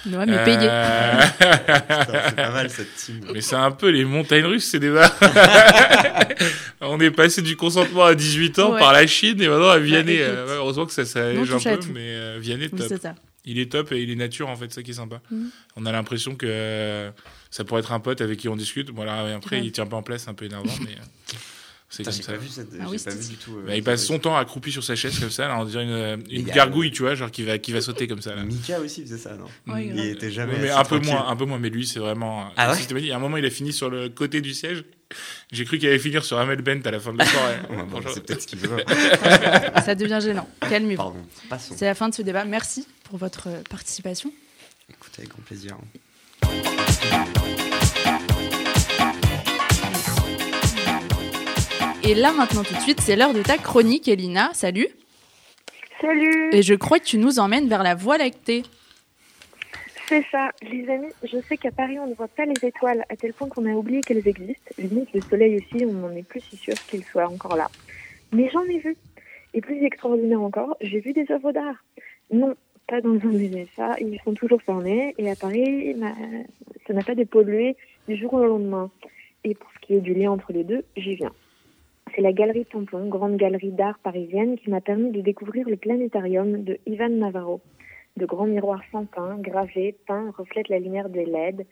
[0.06, 0.58] Est payé.
[0.62, 3.21] Euh, Putain, C'est pas mal cette team.
[3.34, 5.13] Mais c'est un peu les montagnes russes, ces débats.
[6.82, 8.80] On est passé du consentement à 18 ans Ouais.
[8.80, 10.17] par la Chine et maintenant à Vianney.
[10.19, 11.91] Euh, ouais, heureusement que ça On s'allège un peu, tout.
[11.93, 12.88] mais euh, Vianney Oui, top.
[12.89, 13.15] c'est ça.
[13.45, 15.21] Il est top et il est nature en fait, c'est ça qui est sympa.
[15.32, 15.50] Mhm.
[15.78, 17.10] On a l'impression que euh,
[17.51, 18.89] ça pourrait être un pote avec qui on discute.
[18.91, 19.65] Voilà, et après Ouais.
[19.65, 21.36] il tient pas en place, c'est un peu énervant, mais euh,
[21.89, 22.33] c'est comme ça.
[22.33, 22.67] pas vu cette.
[22.73, 23.57] Ah j'ai oui, pas c'était- vu du tout.
[23.57, 25.83] euh, Bah, il passe son temps accroupi sur sa chaise comme ça, là, on dirait
[25.86, 28.36] une, a- gargouille, tu vois, genre qui va, qui va sauter comme ça.
[28.36, 28.43] Là.
[28.43, 29.45] Mika aussi faisait ça, non?
[29.73, 30.53] Ouais, Il était jamais.
[30.55, 31.10] Oui, mais un peu tranquille.
[31.12, 31.60] moins, un peu moins.
[31.60, 33.12] Mais lui, c'est vraiment Ah ouais?
[33.12, 34.83] À un moment, il a fini sur le côté du siège.
[35.53, 37.55] J'ai cru qu'il allait finir sur Amel Bent à la fin de la soirée.
[37.69, 38.83] Ouais, bon, c'est peut-être ce qu'il veut.
[39.86, 40.49] Ça devient gênant.
[40.69, 41.15] Calmez-vous.
[41.57, 42.43] C'est la fin de ce débat.
[42.43, 44.33] Merci pour votre euh, participation.
[44.89, 45.77] Écoute, avec grand plaisir.
[52.08, 54.52] Et là, maintenant, tout de suite, c'est l'heure de ta chronique, Elina.
[54.54, 54.88] Salut.
[56.00, 58.63] Salut Et je crois que tu nous emmènes vers la Voie lactée.
[60.08, 61.10] C'est ça, les amis.
[61.22, 63.74] Je sais qu'à Paris, on ne voit pas les étoiles à tel point qu'on a
[63.74, 64.72] oublié qu'elles existent.
[64.78, 67.70] Limite, le soleil aussi, on n'en est plus si sûr qu'il soit encore là.
[68.32, 68.96] Mais j'en ai vu.
[69.54, 71.84] Et plus extraordinaire encore, j'ai vu des œuvres d'art.
[72.32, 72.56] Non,
[72.88, 73.98] pas dans un musée, ça.
[74.00, 75.13] Ils sont toujours fermés.
[75.17, 75.93] Et à Paris,
[76.88, 77.76] ça n'a pas dépollué
[78.08, 78.89] du jour au lendemain.
[79.43, 81.34] Et pour ce qui est du lien entre les deux, j'y viens.
[82.17, 86.63] C'est la galerie Tampon, grande galerie d'art parisienne, qui m'a permis de découvrir le planétarium
[86.63, 87.62] de Ivan Navarro.
[88.15, 91.67] De grands miroirs sans teint, gravés, peints, reflètent la lumière des LED,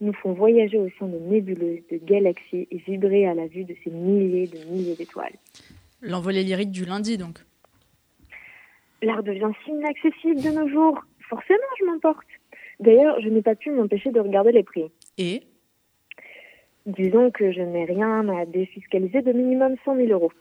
[0.00, 3.74] nous font voyager au sein de nébuleuses, de galaxies et vibrer à la vue de
[3.82, 5.34] ces milliers de milliers d'étoiles.
[6.00, 7.40] L'envolée lyrique du lundi, donc.
[9.02, 11.00] L'art devient si inaccessible de nos jours.
[11.28, 12.28] Forcément, je m'emporte.
[12.78, 14.92] D'ailleurs, je n'ai pas pu m'empêcher de regarder les prix.
[15.18, 15.42] Et
[16.86, 20.32] Disons que je n'ai rien à défiscaliser de minimum 100 000 euros.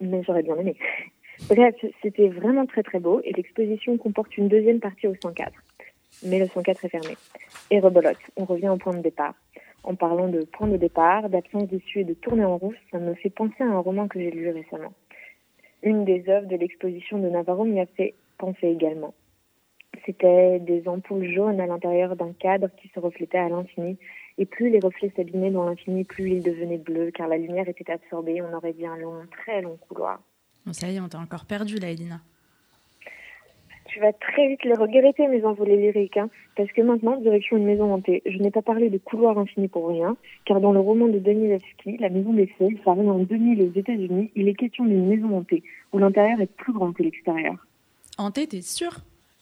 [0.00, 0.76] Mais j'aurais bien aimé.
[1.48, 5.52] Bref, c'était vraiment très très beau et l'exposition comporte une deuxième partie au 104.
[6.26, 7.16] Mais le 104 est fermé.
[7.70, 9.34] Et rebolote, on revient au point de départ.
[9.84, 13.14] En parlant de point de départ, d'absence d'issue et de tournée en rouge, ça me
[13.14, 14.92] fait penser à un roman que j'ai lu récemment.
[15.82, 19.14] Une des œuvres de l'exposition de Navarro m'y a fait penser également.
[20.04, 23.96] C'était des ampoules jaunes à l'intérieur d'un cadre qui se reflétait à l'infini.
[24.38, 27.90] Et plus les reflets s'abîmaient dans l'infini, plus ils devenaient bleus, car la lumière était
[27.90, 28.40] absorbée.
[28.40, 30.20] On aurait dit un long, très long couloir.
[30.64, 32.20] Bon, ça y est, on t'a encore perdu là, Elina.
[33.86, 37.64] Tu vas très vite les regretter, mes envolées lyriques, hein, parce que maintenant, direction une
[37.64, 38.22] maison hantée.
[38.26, 41.96] Je n'ai pas parlé de couloir infini pour rien, car dans le roman de Danilevski,
[41.96, 45.62] La Maison des Fées, paru en 2000 aux États-Unis, il est question d'une maison hantée,
[45.92, 47.54] où l'intérieur est plus grand que l'extérieur.
[48.18, 48.98] Hanté, t'es sûr?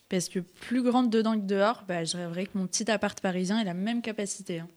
[0.09, 3.59] Parce que plus grande dedans que dehors, bah, je rêverais que mon petit appart parisien
[3.59, 4.61] ait la même capacité.
[4.61, 4.69] hein.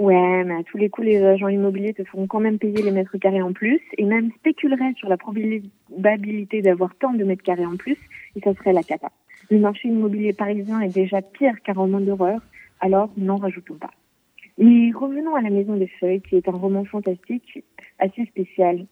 [0.00, 2.90] Ouais, mais à tous les coups, les agents immobiliers te feront quand même payer les
[2.90, 7.66] mètres carrés en plus, et même spéculeraient sur la probabilité d'avoir tant de mètres carrés
[7.66, 7.98] en plus,
[8.34, 9.12] et ça serait la cata.
[9.50, 12.40] Le marché immobilier parisien est déjà pire qu'un roman d'horreur,
[12.80, 13.90] alors n'en rajoutons pas.
[14.56, 17.62] Mais revenons à La Maison des Feuilles, qui est un roman fantastique
[17.98, 18.86] assez spécial.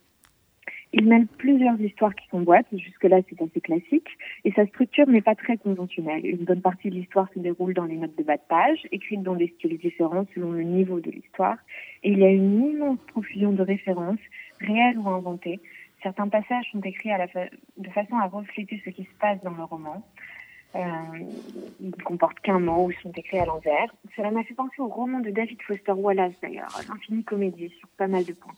[0.92, 4.09] Il mêle plusieurs histoires qui s'emboîtent, jusque-là c'est assez classique,
[4.44, 6.24] et sa structure n'est pas très conventionnelle.
[6.24, 9.22] Une bonne partie de l'histoire se déroule dans les notes de bas de page, écrites
[9.22, 11.59] dans des styles différents selon le niveau de l'histoire,
[12.03, 14.20] et il y a une immense profusion de références,
[14.61, 15.61] réelles ou inventées.
[16.03, 19.55] Certains passages sont écrits à la de façon à refléter ce qui se passe dans
[19.55, 20.03] le roman.
[20.74, 20.81] Euh,
[21.81, 23.94] ils ne comportent qu'un mot ou sont écrits à l'envers.
[24.16, 28.07] Cela m'a fait penser au roman de David Foster Wallace d'ailleurs, L'infini comédie, sur pas
[28.07, 28.55] mal de points.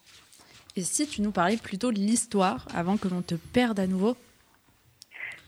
[0.76, 4.16] Et si tu nous parlais plutôt de l'histoire avant que l'on te perde à nouveau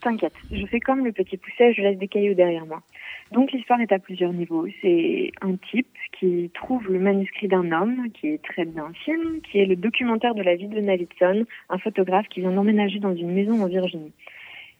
[0.00, 2.82] T'inquiète, je fais comme le petit pousset, je laisse des cailloux derrière moi.
[3.30, 4.66] Donc l'histoire est à plusieurs niveaux.
[4.80, 5.86] C'est un type
[6.18, 10.34] qui trouve le manuscrit d'un homme qui est trait d'un film, qui est le documentaire
[10.34, 14.12] de la vie de Davidson, un photographe qui vient d'emménager dans une maison en Virginie.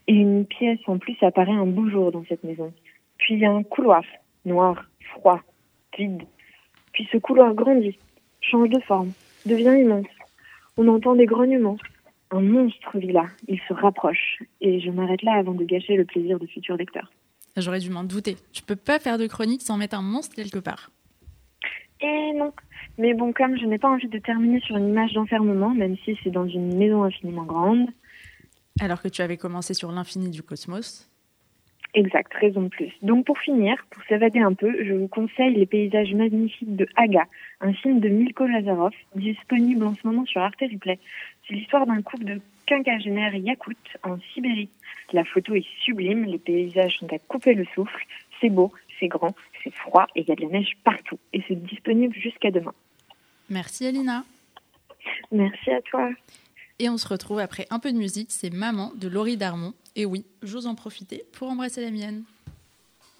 [0.09, 2.73] Et une pièce en plus apparaît un beau jour dans cette maison.
[3.19, 4.03] Puis il y a un couloir,
[4.45, 5.41] noir, froid,
[5.97, 6.25] vide.
[6.93, 7.97] Puis ce couloir grandit,
[8.41, 9.13] change de forme,
[9.47, 10.07] devient immense.
[10.77, 11.77] On entend des grognements.
[12.31, 13.27] Un monstre vit là.
[13.49, 14.43] Il se rapproche.
[14.61, 17.11] Et je m'arrête là avant de gâcher le plaisir de futurs lecteurs.
[17.57, 18.37] J'aurais dû m'en douter.
[18.53, 20.91] Tu peux pas faire de chronique sans mettre un monstre quelque part.
[22.01, 22.53] Et non.
[22.99, 26.19] Mais bon, comme je n'ai pas envie de terminer sur une image d'enfermement, même si
[26.23, 27.87] c'est dans une maison infiniment grande,
[28.81, 31.12] Alors que tu avais commencé sur l'infini du cosmos.
[31.95, 32.91] Exact, raison de plus.
[33.03, 37.27] Donc pour finir, pour s'évader un peu, je vous conseille les paysages magnifiques de Aga,
[37.61, 40.99] un film de Milko Lazarov, disponible en ce moment sur Arte Replay.
[41.47, 44.71] C'est l'histoire d'un couple de quinquagénaires yakoutes en Sibérie.
[45.13, 48.07] La photo est sublime, les paysages sont à couper le souffle,
[48.41, 51.19] c'est beau, c'est grand, c'est froid et il y a de la neige partout.
[51.35, 52.75] Et c'est disponible jusqu'à demain.
[53.51, 54.25] Merci Elina.
[55.31, 56.09] Merci à toi.
[56.83, 58.33] Et on se retrouve après un peu de musique.
[58.33, 59.73] C'est Maman de Laurie Darmon.
[59.95, 62.25] Et oui, j'ose en profiter pour embrasser la mienne.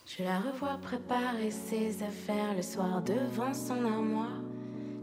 [0.05, 4.41] Je la revois préparer ses affaires le soir devant son armoire.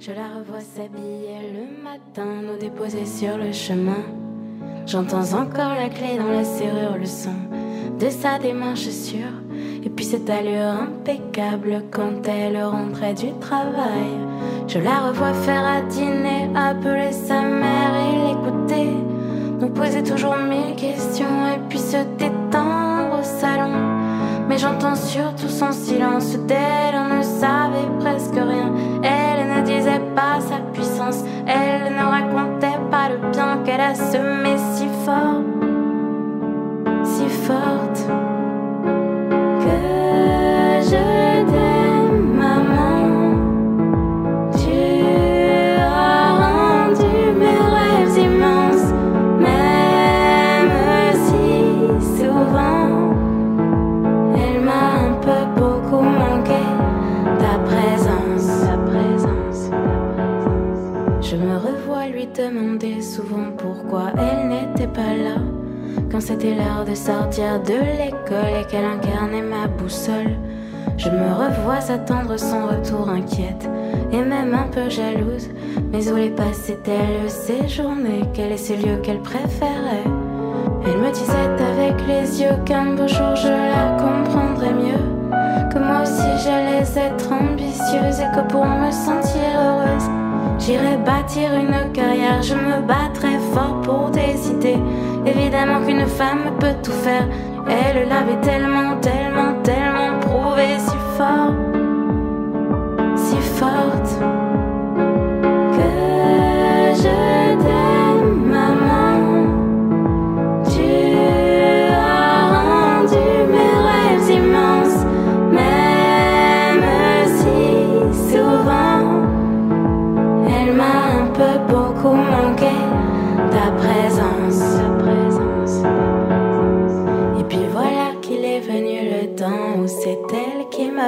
[0.02, 4.04] Je la revois s'habiller le matin, nous déposer sur le chemin.
[4.86, 7.48] J'entends encore la clé dans la serrure, le son
[7.97, 9.36] de sa démarche sûre.
[9.84, 14.12] Et puis cette allure impeccable quand elle rentrait du travail.
[14.67, 18.89] Je la revois faire à dîner, appeler sa mère et l'écouter.
[19.60, 23.73] Nous poser toujours mille questions et puis se détendre au salon.
[24.47, 28.73] Mais j'entends surtout son silence d'elle, on ne savait presque rien.
[29.04, 34.56] Elle ne disait pas sa puissance, elle ne racontait pas le bien qu'elle a semé
[34.73, 35.41] si fort,
[39.59, 39.79] que
[40.83, 41.05] je
[41.51, 43.07] t'aime, maman.
[44.53, 44.79] Tu
[45.81, 48.89] as rendu mes rêves immenses,
[49.39, 50.71] même
[51.25, 51.47] si
[52.19, 52.91] souvent
[54.35, 56.63] elle m'a un peu beaucoup manqué.
[57.39, 61.21] Ta présence, ta présence, ta présence.
[61.21, 65.38] Je me revois lui demander souvent pourquoi elle n'était pas là
[66.19, 70.36] c'était l'heure de sortir de l'école et qu'elle incarnait ma boussole.
[70.97, 73.69] Je me revois attendre son retour inquiète
[74.12, 75.49] et même un peu jalouse.
[75.91, 80.03] Mais où les passait-elle ces journées Quel est ce lieu qu'elle préférait?
[80.86, 85.69] Elle me disait avec les yeux qu'un beau jour je la comprendrais mieux.
[85.71, 90.10] Que moi aussi j'allais être ambitieuse et que pour me sentir heureuse,
[90.60, 92.41] j'irais bâtir une carrière.
[92.41, 94.79] Je me battrais fort pour des idées.
[95.30, 97.28] Évidemment qu'une femme peut tout faire.
[97.68, 101.54] Elle l'avait tellement, tellement, tellement prouvé si fort,
[103.15, 104.38] si forte.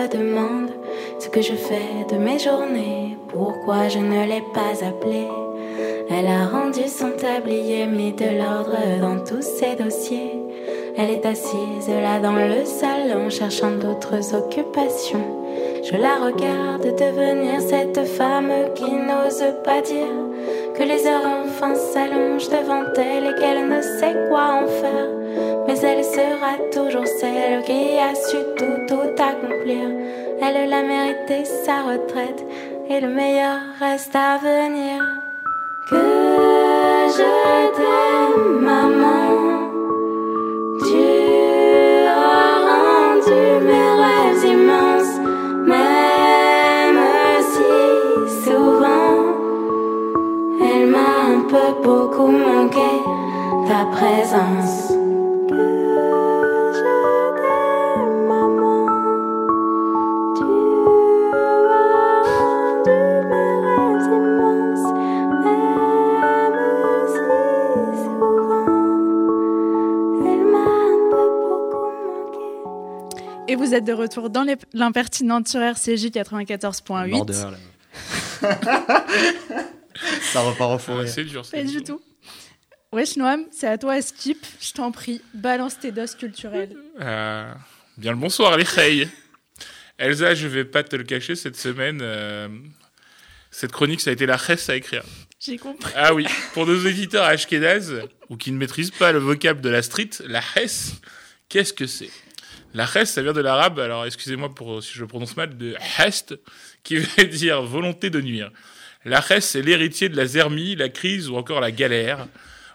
[0.07, 0.69] Demande
[1.19, 5.27] ce que je fais de mes journées, pourquoi je ne l'ai pas appelée.
[6.09, 10.41] Elle a rendu son tablier, mis de l'ordre dans tous ses dossiers.
[10.97, 15.41] Elle est assise là dans le salon, cherchant d'autres occupations.
[15.83, 20.21] Je la regarde devenir cette femme qui n'ose pas dire
[20.75, 25.20] que les heures enfin s'allongent devant elle et qu'elle ne sait quoi en faire.
[25.67, 29.89] Mais elle sera toujours celle qui a su tout, tout accomplir.
[30.41, 32.43] Elle l'a mérité sa retraite
[32.89, 35.03] et le meilleur reste à venir.
[35.89, 35.95] Que
[37.17, 37.31] je
[37.77, 39.69] t'aime, maman.
[40.87, 41.05] Tu
[42.07, 45.15] as rendu mes rêves immenses,
[45.67, 47.01] même
[47.51, 49.15] si souvent
[50.59, 52.91] elle m'a un peu beaucoup manqué
[53.67, 54.80] ta présence.
[73.71, 77.09] Vous êtes de retour dans l'impertinente sur RCJ 94.8.
[77.09, 77.57] Border, là.
[80.33, 80.97] Ça repart au fond.
[80.99, 81.43] Ah, c'est dur.
[81.49, 82.01] Pas du tout.
[82.91, 86.75] Wesh Noam, c'est à toi Skip, je t'en prie, balance tes doses culturelles.
[86.99, 87.53] Euh,
[87.95, 89.07] bien le bonsoir, les Hey.
[89.97, 92.49] Elsa, je vais pas te le cacher, cette semaine, euh,
[93.51, 95.03] cette chronique, ça a été la reste à écrire.
[95.39, 95.93] J'ai compris.
[95.95, 99.81] Ah oui, pour nos éditeurs ashkénazes, ou qui ne maîtrisent pas le vocable de la
[99.81, 100.95] street, la hesse,
[101.47, 102.09] qu'est-ce que c'est?
[102.73, 106.35] La hesse, ça vient de l'arabe, alors excusez-moi pour si je prononce mal, de hest,
[106.83, 108.51] qui veut dire volonté de nuire.
[109.03, 112.27] La hesse, c'est l'héritier de la zermie, la crise ou encore la galère.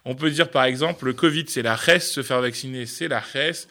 [0.04, 3.22] On peut dire par exemple, le Covid, c'est la hesse, se faire vacciner, c'est la
[3.34, 3.68] hesse.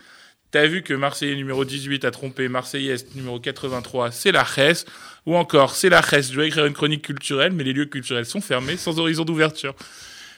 [0.51, 4.85] T'as vu que Marseillais numéro 18 a trompé Marseillaise numéro 83, c'est la hesse.
[5.25, 8.25] Ou encore, c'est la hesse, je dois écrire une chronique culturelle, mais les lieux culturels
[8.25, 9.75] sont fermés, sans horizon d'ouverture.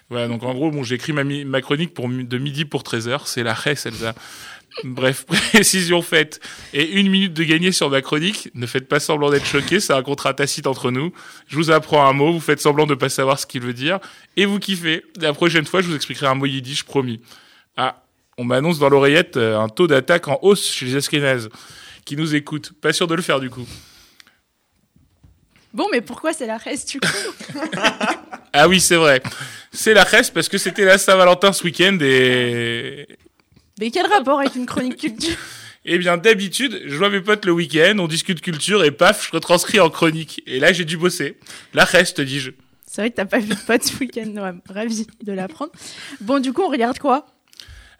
[0.09, 3.43] Voilà, donc en gros, bon, j'ai écrit ma, chronique pour, de midi pour 13h, c'est
[3.43, 4.15] la hesse, Elsa.
[4.83, 6.39] Bref, précision faite.
[6.73, 8.49] Et une minute de gagner sur ma chronique.
[8.53, 11.13] Ne faites pas semblant d'être choqué, c'est un contrat tacite entre nous.
[11.47, 13.99] Je vous apprends un mot, vous faites semblant de pas savoir ce qu'il veut dire,
[14.35, 15.03] et vous kiffez.
[15.19, 17.21] La prochaine fois, je vous expliquerai un mot yiddish, promis.
[17.75, 18.03] Ah,
[18.37, 21.49] on m'annonce dans l'oreillette euh, un taux d'attaque en hausse chez les Askénazes
[22.05, 22.71] qui nous écoutent.
[22.79, 23.67] Pas sûr de le faire du coup.
[25.73, 27.07] Bon, mais pourquoi c'est la reste du coup
[28.53, 29.21] Ah oui, c'est vrai.
[29.71, 33.07] C'est la reste parce que c'était la Saint-Valentin ce week-end et
[33.79, 35.37] Mais quel rapport avec une chronique culture?
[35.89, 39.31] Eh bien, d'habitude, je vois mes potes le week-end, on discute culture et paf, je
[39.31, 40.43] retranscris en chronique.
[40.45, 41.37] Et là, j'ai dû bosser.
[41.73, 42.51] La reste, dis-je.
[42.85, 44.59] C'est vrai que t'as pas vu de pote ce week-end, Noam.
[44.67, 45.71] Ravi de l'apprendre.
[46.19, 47.25] Bon, du coup, on regarde quoi?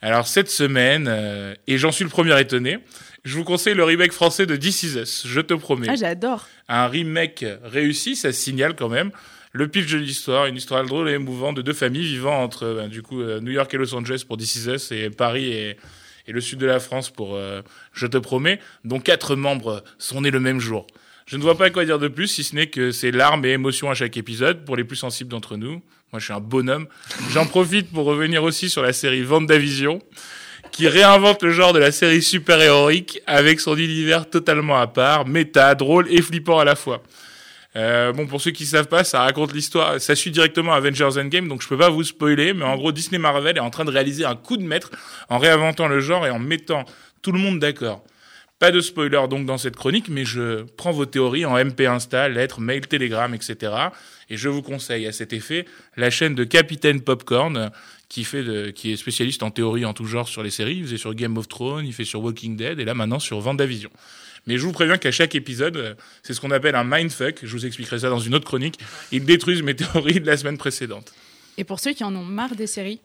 [0.01, 2.79] Alors, cette semaine, euh, et j'en suis le premier étonné,
[3.23, 5.87] je vous conseille le remake français de This Is Us, je te promets.
[5.89, 6.45] Ah, j'adore.
[6.67, 9.11] un remake réussi, ça se signale quand même.
[9.53, 12.87] Le pitch de l'histoire, une histoire drôle et émouvante de deux familles vivant entre ben,
[12.87, 15.77] du coup euh, New York et Los Angeles pour This Is Us et Paris et,
[16.27, 17.61] le sud de la France pour euh,
[17.93, 20.85] Je te promets, dont quatre membres sont nés le même jour.
[21.25, 23.49] Je ne vois pas quoi dire de plus, si ce n'est que c'est larmes et
[23.49, 25.81] émotions à chaque épisode pour les plus sensibles d'entre nous.
[26.11, 26.87] Moi, je suis un bonhomme.
[27.31, 30.01] J'en profite pour revenir aussi sur la série Vendavision,
[30.71, 35.75] qui réinvente le genre de la série super-héroïque avec son univers totalement à part, méta,
[35.75, 37.03] drôle et flippant à la fois.
[37.77, 41.47] Euh, bon, pour ceux qui savent pas, ça raconte l'histoire, ça suit directement Avengers Endgame,
[41.47, 43.91] donc je peux pas vous spoiler, mais en gros, Disney Marvel est en train de
[43.91, 44.89] réaliser un coup de maître
[45.29, 46.85] en réinventant le genre et en mettant
[47.21, 48.03] tout le monde d'accord.
[48.57, 52.27] Pas de spoiler donc dans cette chronique, mais je prends vos théories en MP Insta,
[52.27, 53.71] lettres, mail, télégramme, etc.
[54.31, 55.65] Et je vous conseille à cet effet
[55.95, 57.69] la chaîne de Capitaine Popcorn,
[58.09, 60.77] qui fait qui est spécialiste en théorie en tout genre sur les séries.
[60.77, 63.39] Il faisait sur Game of Thrones, il fait sur Walking Dead et là maintenant sur
[63.39, 63.91] Vendavision.
[64.47, 65.93] Mais je vous préviens qu'à chaque épisode, euh,
[66.23, 67.39] c'est ce qu'on appelle un mindfuck.
[67.43, 68.79] Je vous expliquerai ça dans une autre chronique.
[69.11, 71.13] Ils détruisent mes théories de la semaine précédente.
[71.57, 72.99] Et pour ceux qui en ont marre des séries,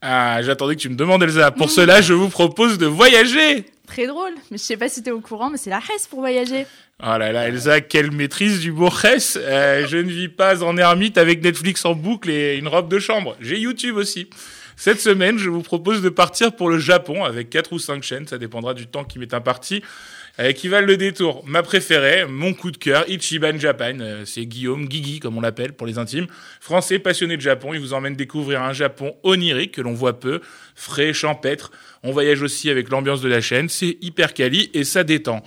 [0.00, 1.50] Ah, j'attendais que tu me demandes Elsa.
[1.52, 3.64] Pour cela, je vous propose de voyager.
[3.86, 6.20] très drôle, mais je sais pas si t'es au courant, mais c'est la Hesse pour
[6.20, 6.66] voyager.
[7.04, 9.36] Oh là là, Elsa, quelle maîtrise du mot res.
[9.36, 12.98] Euh, je ne vis pas en ermite avec Netflix en boucle et une robe de
[12.98, 13.36] chambre.
[13.40, 14.28] J'ai YouTube aussi.
[14.76, 18.26] Cette semaine, je vous propose de partir pour le Japon avec quatre ou cinq chaînes,
[18.26, 19.82] ça dépendra du temps qui m'est imparti,
[20.40, 21.44] euh, qui valent le détour.
[21.46, 23.98] Ma préférée, mon coup de cœur, Ichiban Japan.
[24.00, 26.26] Euh, c'est Guillaume, Guigui comme on l'appelle pour les intimes.
[26.60, 30.40] Français passionné de Japon, il vous emmène découvrir un Japon onirique que l'on voit peu,
[30.74, 31.70] frais, champêtre.
[32.02, 35.42] On voyage aussi avec l'ambiance de la chaîne, c'est hyper quali et ça détend.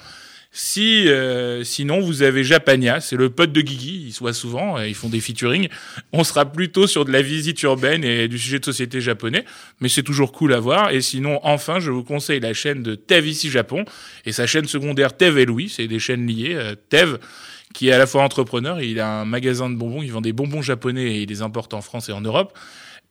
[0.58, 4.78] Si euh, sinon vous avez Japania, c'est le pote de Guigui, il se voit souvent,
[4.78, 5.68] euh, ils font des featuring.
[6.14, 9.44] On sera plutôt sur de la visite urbaine et du sujet de société japonais,
[9.82, 10.92] mais c'est toujours cool à voir.
[10.92, 13.84] Et sinon, enfin, je vous conseille la chaîne de Tev ici Japon
[14.26, 16.56] et sa chaîne secondaire Tev et Louis, c'est des chaînes liées.
[16.56, 17.18] Euh, Tev
[17.74, 20.32] qui est à la fois entrepreneur, il a un magasin de bonbons, il vend des
[20.32, 22.58] bonbons japonais et il les importe en France et en Europe.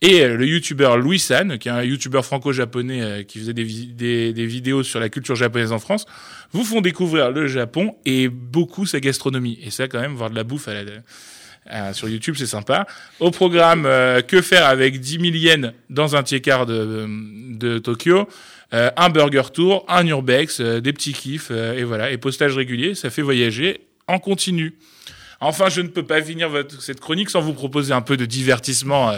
[0.02, 3.64] Et euh, le youtubeur Louis San, qui est un youtubeur franco-japonais euh, qui faisait des,
[3.64, 6.04] des, des vidéos sur la culture japonaise en France,
[6.52, 9.58] vous font découvrir le Japon et beaucoup sa gastronomie.
[9.62, 10.90] Et ça, quand même, voir de la bouffe à la-
[11.66, 12.86] à- sur YouTube, c'est sympa.
[13.20, 17.06] Au programme, euh, que faire avec 10 000 yens dans un tiers-quart de,
[17.56, 18.28] de Tokyo
[18.72, 22.56] euh, un burger tour, un urbex, euh, des petits kiffs, euh, et voilà, et postage
[22.56, 24.74] régulier, ça fait voyager en continu.
[25.40, 28.24] Enfin, je ne peux pas finir votre, cette chronique sans vous proposer un peu de
[28.26, 29.10] divertissement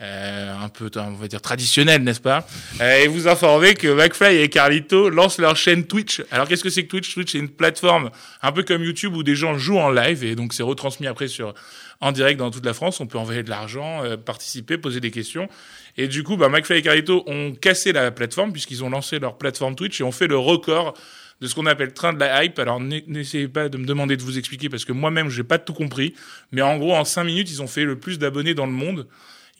[0.00, 2.46] euh, un peu, on va dire, traditionnel, n'est-ce pas
[2.80, 6.22] Euh, Et vous informer que McFly et Carlito lancent leur chaîne Twitch.
[6.30, 7.12] Alors, qu'est-ce que c'est que Twitch?
[7.14, 8.10] Twitch, c'est une plateforme
[8.42, 11.26] un peu comme YouTube où des gens jouent en live et donc c'est retransmis après
[11.26, 11.52] sur
[12.00, 13.00] en direct dans toute la France.
[13.00, 15.48] On peut envoyer de l'argent, euh, participer, poser des questions.
[15.96, 19.36] Et du coup, bah, McFly et Carlito ont cassé la plateforme puisqu'ils ont lancé leur
[19.36, 20.94] plateforme Twitch et ont fait le record
[21.40, 22.56] de ce qu'on appelle train de la hype.
[22.60, 25.58] Alors n'e- n'essayez pas de me demander de vous expliquer parce que moi-même j'ai pas
[25.58, 26.14] tout compris.
[26.52, 29.08] Mais en gros, en 5 minutes, ils ont fait le plus d'abonnés dans le monde.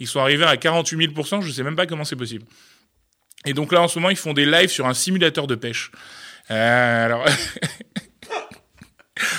[0.01, 2.44] Ils sont arrivés à 48 000 Je sais même pas comment c'est possible.
[3.46, 5.90] Et donc là, en ce moment, ils font des lives sur un simulateur de pêche.
[6.51, 7.24] Euh, alors,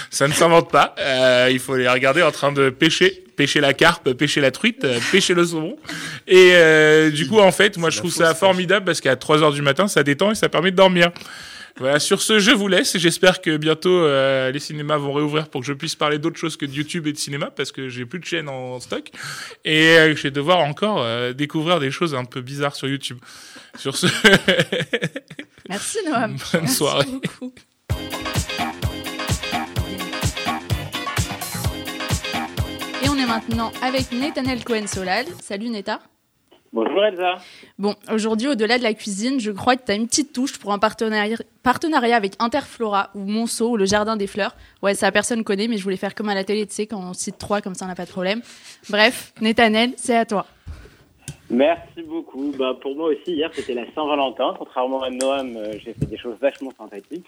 [0.10, 0.96] ça ne s'invente pas.
[1.00, 4.84] Euh, il faut les regarder en train de pêcher, pêcher la carpe, pêcher la truite,
[4.84, 5.78] euh, pêcher le saumon.
[6.28, 9.54] Et euh, du coup, en fait, moi, je trouve ça formidable parce qu'à 3 heures
[9.54, 11.12] du matin, ça détend et ça permet de dormir.
[11.78, 15.48] Voilà, sur ce, je vous laisse et j'espère que bientôt euh, les cinémas vont réouvrir
[15.50, 17.88] pour que je puisse parler d'autre chose que de YouTube et de cinéma parce que
[17.90, 19.10] j'ai plus de chaîne en stock
[19.64, 23.18] et euh, je vais devoir encore euh, découvrir des choses un peu bizarres sur YouTube.
[23.78, 24.08] Sur ce,
[25.70, 26.36] Merci Noam.
[26.52, 27.06] Bonne Merci soirée.
[27.06, 27.54] beaucoup.
[33.04, 35.26] Et on est maintenant avec Nathaniel Cohen-Solal.
[35.42, 36.02] Salut Neta.
[36.72, 37.38] Bonjour Elsa.
[37.80, 40.72] Bon, aujourd'hui, au-delà de la cuisine, je crois que tu as une petite touche pour
[40.72, 41.36] un partenariat,
[42.16, 44.56] avec Interflora ou Monceau ou le Jardin des Fleurs.
[44.84, 47.00] Ouais, ça personne connaît, mais je voulais faire comme à la télé, tu sais, quand
[47.00, 48.42] on cite trois, comme ça on n'a pas de problème.
[48.90, 50.46] Bref, Nathaniel, c'est à toi.
[51.50, 52.54] Merci beaucoup.
[52.58, 54.54] Bah, pour moi aussi, hier, c'était la Saint-Valentin.
[54.58, 57.26] Contrairement à Noam, euh, j'ai fait des choses vachement sympathiques.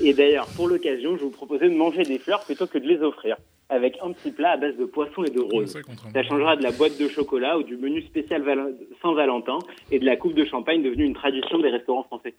[0.00, 3.02] Et d'ailleurs, pour l'occasion, je vous proposais de manger des fleurs plutôt que de les
[3.02, 3.36] offrir.
[3.70, 5.76] Avec un petit plat à base de poisson et de rose.
[6.12, 9.58] Ça changera de la boîte de chocolat ou du menu spécial Val- Saint-Valentin
[9.90, 12.34] et de la coupe de champagne devenue une tradition des restaurants français.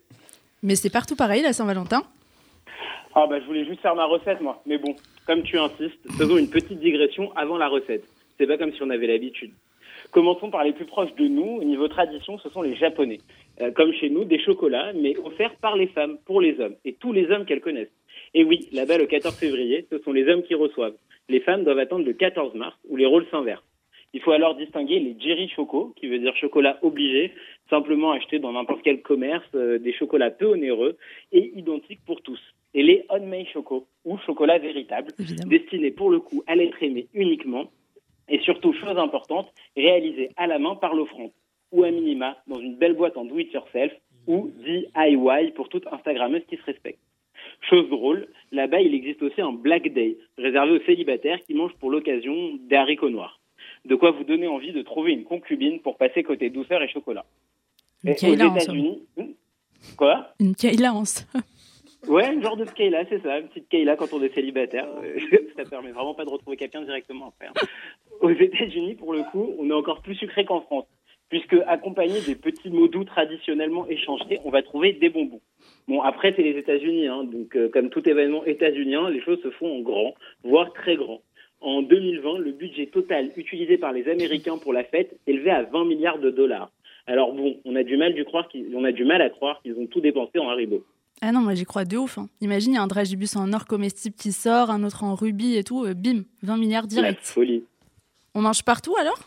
[0.64, 2.04] Mais c'est partout pareil, la Saint-Valentin?
[3.16, 4.62] Ah bah je voulais juste faire ma recette moi.
[4.66, 8.04] Mais bon, comme tu insistes, faisons une petite digression avant la recette.
[8.38, 9.52] C'est pas comme si on avait l'habitude.
[10.16, 11.58] Commençons par les plus proches de nous.
[11.58, 13.18] Au niveau tradition, ce sont les Japonais.
[13.60, 16.94] Euh, comme chez nous, des chocolats, mais offerts par les femmes, pour les hommes, et
[16.94, 17.92] tous les hommes qu'elles connaissent.
[18.34, 20.96] Et oui, là-bas, le 14 février, ce sont les hommes qui reçoivent.
[21.28, 23.66] Les femmes doivent attendre le 14 mars, où les rôles s'inversent.
[24.14, 27.34] Il faut alors distinguer les Jerry Choco, qui veut dire chocolat obligé,
[27.70, 30.96] simplement acheté dans n'importe quel commerce, euh, des chocolats peu onéreux
[31.34, 32.40] et identiques pour tous.
[32.74, 35.12] Et les Honmei Choco, ou chocolat véritable,
[35.46, 37.70] destinés pour le coup à l'être aimé uniquement,
[38.30, 41.32] et surtout, chose importante, réalisés à la main par l'offrande,
[41.72, 43.94] ou à minima dans une belle boîte en do-it-yourself,
[44.28, 47.00] ou DIY pour toute Instagrammeuse qui se respecte.
[47.70, 51.92] Chose drôle, là-bas, il existe aussi un Black Day, réservé aux célibataires qui mangent pour
[51.92, 53.40] l'occasion des haricots noirs.
[53.86, 57.26] De quoi vous donner envie de trouver une concubine pour passer côté douceur et chocolat.
[58.04, 59.34] Une Kayla, en États-Unis, Hmm
[59.98, 60.34] quoi?
[60.40, 61.42] Une Kayla en somme.
[62.08, 64.88] Ouais, une genre de Kayla, c'est ça, une petite Kayla quand on est célibataire.
[65.56, 67.50] Ça permet vraiment pas de retrouver quelqu'un directement après.
[68.22, 70.86] Aux États-Unis, pour le coup, on est encore plus sucré qu'en France,
[71.30, 75.42] puisque accompagné des petits mots doux traditionnellement échangés, on va trouver des bonbons.
[75.88, 79.52] Bon, après, c'est les États-Unis, hein, donc euh, comme tout événement états-unien, les choses se
[79.52, 80.14] font en grand,
[80.44, 81.22] voire très grand.
[81.62, 85.86] En 2020, le budget total utilisé par les Américains pour la fête s'élevait à 20
[85.86, 86.72] milliards de dollars.
[87.08, 89.62] Alors bon, on a du mal, du croire qu'ils- on a du mal à croire
[89.62, 90.84] qu'ils ont tout dépensé en Haribo.
[91.22, 92.18] Ah non, moi j'y crois de ouf.
[92.18, 92.28] hein.
[92.42, 95.56] Imagine, il y a un dragibus en or comestible qui sort, un autre en rubis
[95.56, 97.22] et tout, euh, bim, 20 milliards La direct.
[97.22, 97.64] folie.
[98.38, 99.18] On mange partout alors?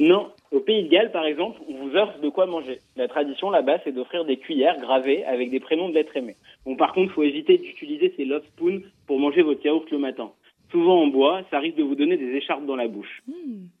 [0.00, 2.78] Non, au Pays de Galles, par exemple, on vous offre de quoi manger.
[2.96, 6.36] La tradition là-bas, c'est d'offrir des cuillères gravées avec des prénoms de lettres aimées.
[6.64, 10.32] Bon, par contre, faut éviter d'utiliser ces love spoons pour manger votre yaourt le matin.
[10.70, 13.22] Souvent en bois, ça risque de vous donner des écharpes dans la bouche.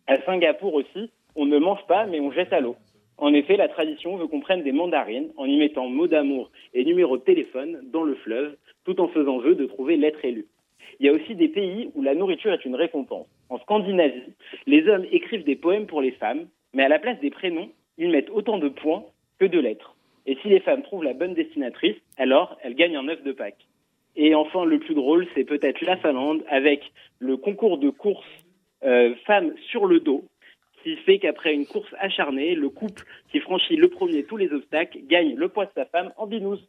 [0.06, 2.76] À Singapour aussi, on ne mange pas, mais on jette à l'eau.
[3.16, 6.84] En effet, la tradition veut qu'on prenne des mandarines en y mettant mots d'amour et
[6.84, 10.46] numéro de téléphone dans le fleuve, tout en faisant vœu de trouver l'être élu.
[11.00, 13.26] Il y a aussi des pays où la nourriture est une récompense.
[13.48, 14.32] En Scandinavie,
[14.66, 18.10] les hommes écrivent des poèmes pour les femmes, mais à la place des prénoms, ils
[18.10, 19.04] mettent autant de points
[19.38, 19.96] que de lettres.
[20.26, 23.66] Et si les femmes trouvent la bonne destinatrice, alors elles gagnent un œuf de Pâques.
[24.14, 28.26] Et enfin, le plus drôle, c'est peut-être la Finlande avec le concours de course
[28.84, 30.24] euh, femmes sur le dos,
[30.82, 34.98] qui fait qu'après une course acharnée, le couple qui franchit le premier tous les obstacles
[35.08, 36.62] gagne le poids de sa femme en binouze.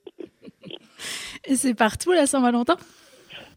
[1.46, 2.78] Et c'est partout la Saint-Valentin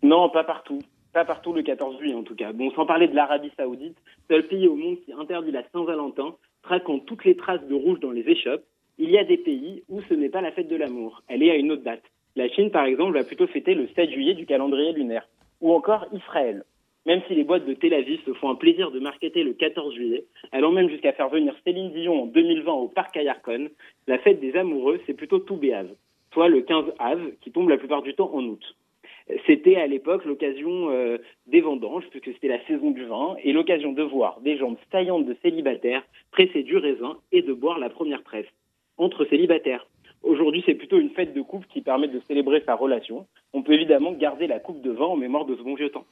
[0.03, 0.81] Non, pas partout.
[1.13, 2.53] Pas partout le 14 juillet en tout cas.
[2.53, 3.97] Bon, sans parler de l'Arabie Saoudite,
[4.29, 8.11] seul pays au monde qui interdit la Saint-Valentin, traquant toutes les traces de rouge dans
[8.11, 8.65] les échoppes,
[8.99, 11.23] il y a des pays où ce n'est pas la fête de l'amour.
[11.29, 12.03] Elle est à une autre date.
[12.35, 15.27] La Chine, par exemple, va plutôt fêter le 7 juillet du calendrier lunaire.
[15.61, 16.65] Ou encore Israël.
[17.07, 19.95] Même si les boîtes de Tel Aviv se font un plaisir de marketer le 14
[19.95, 23.69] juillet, allant même jusqu'à faire venir Céline Dion en 2020 au parc Ayarkon,
[24.07, 25.95] la fête des amoureux, c'est plutôt tout béave.
[26.33, 28.77] Soit le 15 Av, qui tombe la plupart du temps en août.
[29.47, 33.93] C'était à l'époque l'occasion euh, des vendanges, puisque c'était la saison du vin, et l'occasion
[33.93, 38.23] de voir des jambes saillantes de célibataires presser du raisin et de boire la première
[38.23, 38.47] tresse
[38.99, 39.87] entre célibataires.
[40.23, 43.27] Aujourd'hui, c'est plutôt une fête de couple qui permet de célébrer sa relation.
[43.53, 46.05] On peut évidemment garder la coupe de vin en mémoire de ce bon vieux temps.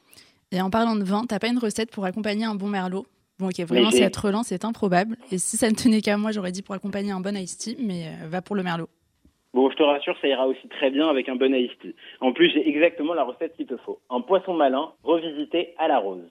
[0.53, 3.07] Et en parlant de vin, t'as pas une recette pour accompagner un bon merlot?
[3.39, 5.17] Bon, ok, vraiment, être relent, c'est improbable.
[5.33, 7.77] Et si ça ne tenait qu'à moi, j'aurais dit pour accompagner un bon iced tea,
[7.83, 8.89] mais euh, va pour le merlot.
[9.55, 11.55] Bon, je te rassure, ça ira aussi très bien avec un bon.
[12.21, 14.01] En plus, j'ai exactement la recette qu'il te faut.
[14.11, 16.29] Un poisson malin revisité à la rose.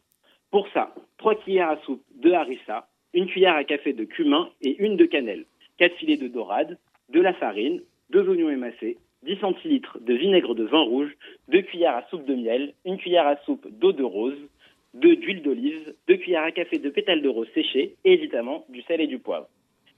[0.52, 4.76] Pour ça, 3 cuillères à soupe de harissa, une cuillère à café de cumin et
[4.78, 5.46] une de cannelle,
[5.78, 6.78] 4 filets de dorade,
[7.14, 11.16] de la farine, 2 oignons émacés, 10 centilitres de vinaigre de vin rouge,
[11.48, 14.50] 2 cuillères à soupe de miel, une cuillère à soupe d'eau de rose,
[14.96, 18.82] 2 d'huile d'olive, 2 cuillères à café de pétales de rose séchés et évidemment du
[18.82, 19.48] sel et du poivre.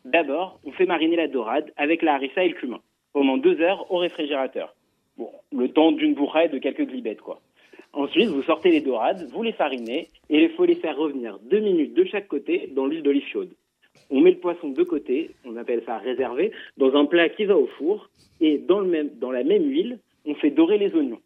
[0.06, 2.82] D'abord, on fait mariner la dorade avec la harissa et le cumin
[3.16, 4.76] pendant deux heures au réfrigérateur.
[5.18, 7.40] Bon, le temps d'une bourrée de quelques glibettes, quoi.
[7.94, 11.62] Ensuite, vous sortez les dorades, vous les farinez et il faut les faire revenir deux
[11.62, 13.52] minutes de chaque côté dans l'huile d'olive chaude.
[14.10, 17.56] On met le poisson de côté, on appelle ça réservé, dans un plat qui va
[17.56, 18.10] au four
[18.42, 21.22] et dans, le même, dans la même huile, on fait dorer les oignons.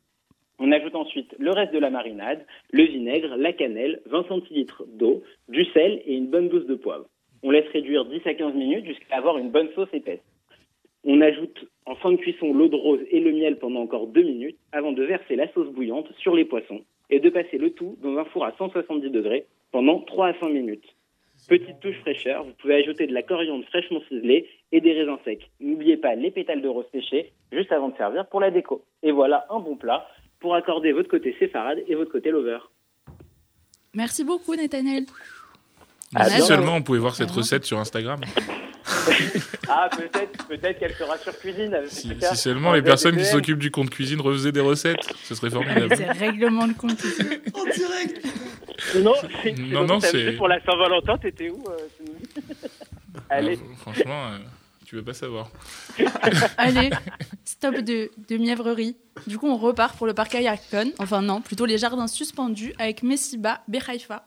[0.59, 5.23] On ajoute ensuite le reste de la marinade, le vinaigre, la cannelle, 20 centilitres d'eau,
[5.47, 7.07] du sel et une bonne dose de poivre.
[7.41, 10.21] On laisse réduire 10 à 15 minutes jusqu'à avoir une bonne sauce épaisse.
[11.03, 14.23] On ajoute en fin de cuisson l'eau de rose et le miel pendant encore deux
[14.23, 17.97] minutes avant de verser la sauce bouillante sur les poissons et de passer le tout
[18.01, 20.85] dans un four à 170 degrés pendant 3 à 5 minutes.
[21.47, 25.49] Petite touche fraîcheur, vous pouvez ajouter de la coriandre fraîchement ciselée et des raisins secs.
[25.59, 28.83] N'oubliez pas les pétales de rose séchés juste avant de servir pour la déco.
[29.01, 30.07] Et voilà un bon plat
[30.39, 32.59] pour accorder votre côté séfarade et votre côté lover.
[33.93, 35.05] Merci beaucoup, Nathaniel.
[36.13, 38.19] À si seulement on pouvait voir cette recette sur Instagram.
[39.67, 41.77] Ah, peut-être peut-être qu'elle sera sur cuisine.
[41.87, 45.35] Si, si seulement En les personnes qui s'occupent du compte cuisine refaisaient des recettes, ce
[45.35, 45.93] serait formidable.
[45.95, 47.21] C'est règlement de compte ici.
[49.03, 49.51] Non, c'est-
[49.85, 51.77] Non, c'est- Pour la Saint-Valentin, t'étais où euh,
[53.29, 54.37] Allez, franchement, euh,
[54.85, 55.49] tu veux pas savoir.
[56.57, 56.89] Allez,
[57.45, 58.95] stop de, de mièvrerie.
[59.27, 60.91] Du coup, on repart pour le parc Ayakon.
[60.99, 64.25] Enfin, non, plutôt les jardins suspendus avec Messiba, Behaïfa.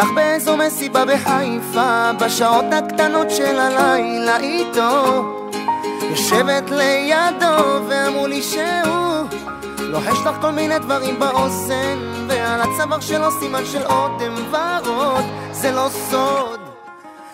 [0.00, 5.24] אותך באיזו מסיבה בחיפה בשעות הקטנות של הלילה איתו.
[6.10, 9.28] יושבת לידו ואמרו לי שהוא
[9.80, 11.98] לוחש לך כל מיני דברים באוזן
[12.28, 15.24] ועל הצוואר שלו סימן של אודם ורוד.
[15.52, 16.69] זה לא סוד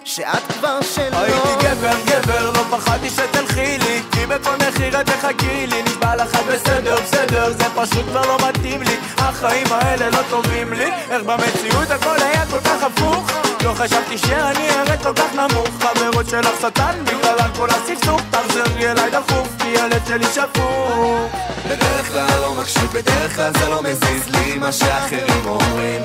[0.07, 1.19] שאת כבר שלו.
[1.19, 5.83] הייתי גבר גבר, לא פחדתי שתלכי לי כי מחיר את תחכי לי.
[5.83, 8.97] נשבע לך בסדר בסדר, זה פשוט כבר לא מתאים לי.
[9.19, 10.91] החיים האלה לא טובים לי.
[11.11, 13.31] איך במציאות הכל היה כל כך הפוך?
[13.65, 15.69] לא חשבתי שאני ארד כל כך נמוך.
[15.81, 21.31] חברות שלך שטן בגללן כל הסכסוך תחזרי אליי דחוף כי הלב שלי שפוך.
[21.67, 26.03] בדרך כלל לא מקשיב, בדרך כלל זה לא מזיז לי מה שאחרים אומרים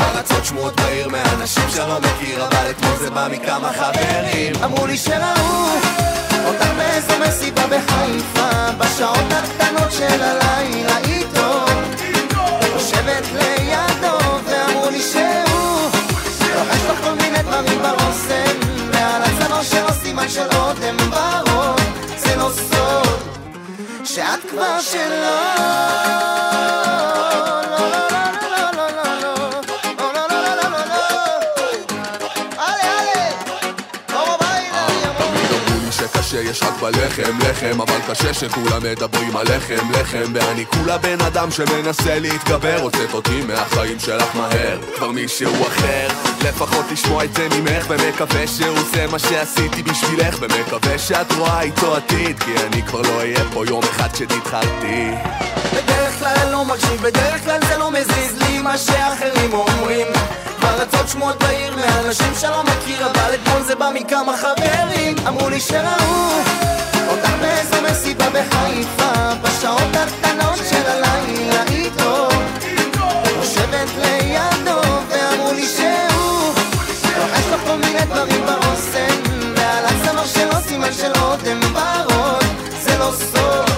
[0.00, 4.52] כבר שמועות בעיר מאנשים שלא מכיר אבל אתמול זה בא מכמה חברים.
[4.64, 5.68] אמרו לי שראו
[6.46, 10.39] אותך באיזו מסיבה בחיפה בשעות הקטנות של הלילה
[36.60, 40.32] שיש רק בלחם, לחם, אבל קשה שכולם מדברים על לחם, לחם.
[40.34, 44.78] ואני כולה בן אדם שמנסה להתגבר הוצאת אותי מהחיים שלך מהר.
[44.96, 46.08] כבר מישהו אחר
[46.48, 51.96] לפחות לשמוע את זה ממך ומקווה שהוא זה מה שעשיתי בשבילך ומקווה שאת רואה איתו
[51.96, 55.10] עתיד כי אני כבר לא אהיה פה יום אחד שתתחלתי
[55.74, 60.06] בדרך כלל לא מקשיב, בדרך כלל זה לא מזיז לי מה שאחרים אומרים
[60.70, 65.16] כבר רצות שמועות בעיר מאנשים שלא מכיר אבל אתמול זה בא מכמה חברים.
[65.28, 66.40] אמרו לי שראו
[67.08, 72.28] אותך באיזו מסיבה בחיפה בשעות הקטנות של הלילה איתו.
[73.36, 76.54] יושבת לידו ואמרו לי שהוא
[77.18, 79.20] לוחש לו כל מיני דברים באוסן
[79.56, 82.44] ועל הצוואר שלו סימן של אודם בראש
[82.80, 83.70] זה לא סוד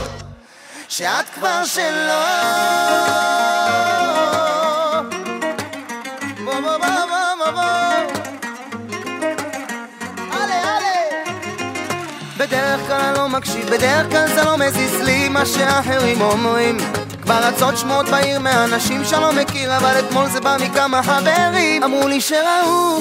[0.89, 2.23] שאת כבר שלו
[12.73, 16.77] בדרך כלל אני לא מקשיב, בדרך כלל זה לא מזיז לי מה שאחרים אומרים.
[17.23, 21.83] כבר רצות שמועות בעיר מאנשים שלא מכיר אבל אתמול זה בא מכמה חברים.
[21.83, 22.99] אמרו לי שראו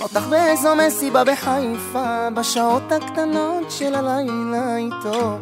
[0.00, 5.38] אותך באיזו מסיבה בחיפה בשעות הקטנות של הלילה איתו.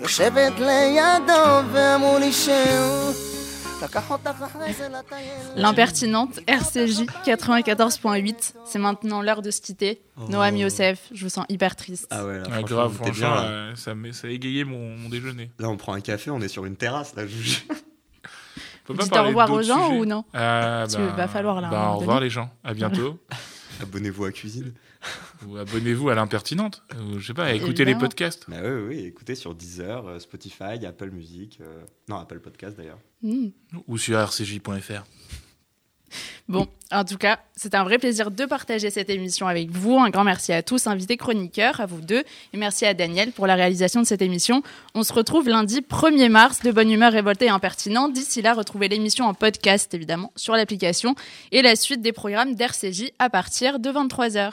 [0.00, 3.27] יושבת לידו ואמרו לי שהוא
[5.56, 8.54] L'impertinente RCJ 94.8.
[8.64, 10.02] C'est maintenant l'heure de se quitter.
[10.28, 12.06] Noam Youssef, je vous sens hyper triste.
[12.10, 13.48] Ah ouais, là, Ah, franchement, grave, t'es franchement, bien, là.
[13.48, 15.50] euh, ça, a égayé mon, mon déjeuner.
[15.58, 17.58] Là, on prend un café, on est sur une terrasse, là, je.
[18.88, 21.68] On peut Dites au revoir aux gens sujets ou non qu'il bah, va falloir, là,
[21.68, 23.18] bah, au revoir les gens, à bientôt.
[23.82, 24.72] Abonnez-vous à Cuisine.
[25.46, 26.82] Ou abonnez-vous à l'impertinente.
[27.00, 28.44] Ou, je sais pas, écoutez les podcasts.
[28.48, 31.58] Bah oui, oui, écoutez sur Deezer, euh, Spotify, Apple Music.
[31.60, 32.98] euh, Non, Apple Podcast d'ailleurs.
[33.22, 33.48] Hmm.
[33.86, 35.04] Ou sur rcj.fr.
[36.48, 39.98] Bon, en tout cas, c'est un vrai plaisir de partager cette émission avec vous.
[39.98, 42.24] Un grand merci à tous, invités chroniqueurs, à vous deux.
[42.54, 44.62] Et merci à Daniel pour la réalisation de cette émission.
[44.94, 48.14] On se retrouve lundi 1er mars de bonne humeur révoltée et impertinente.
[48.14, 51.14] D'ici là, retrouvez l'émission en podcast, évidemment, sur l'application
[51.52, 54.52] et la suite des programmes d'RCJ à partir de 23h.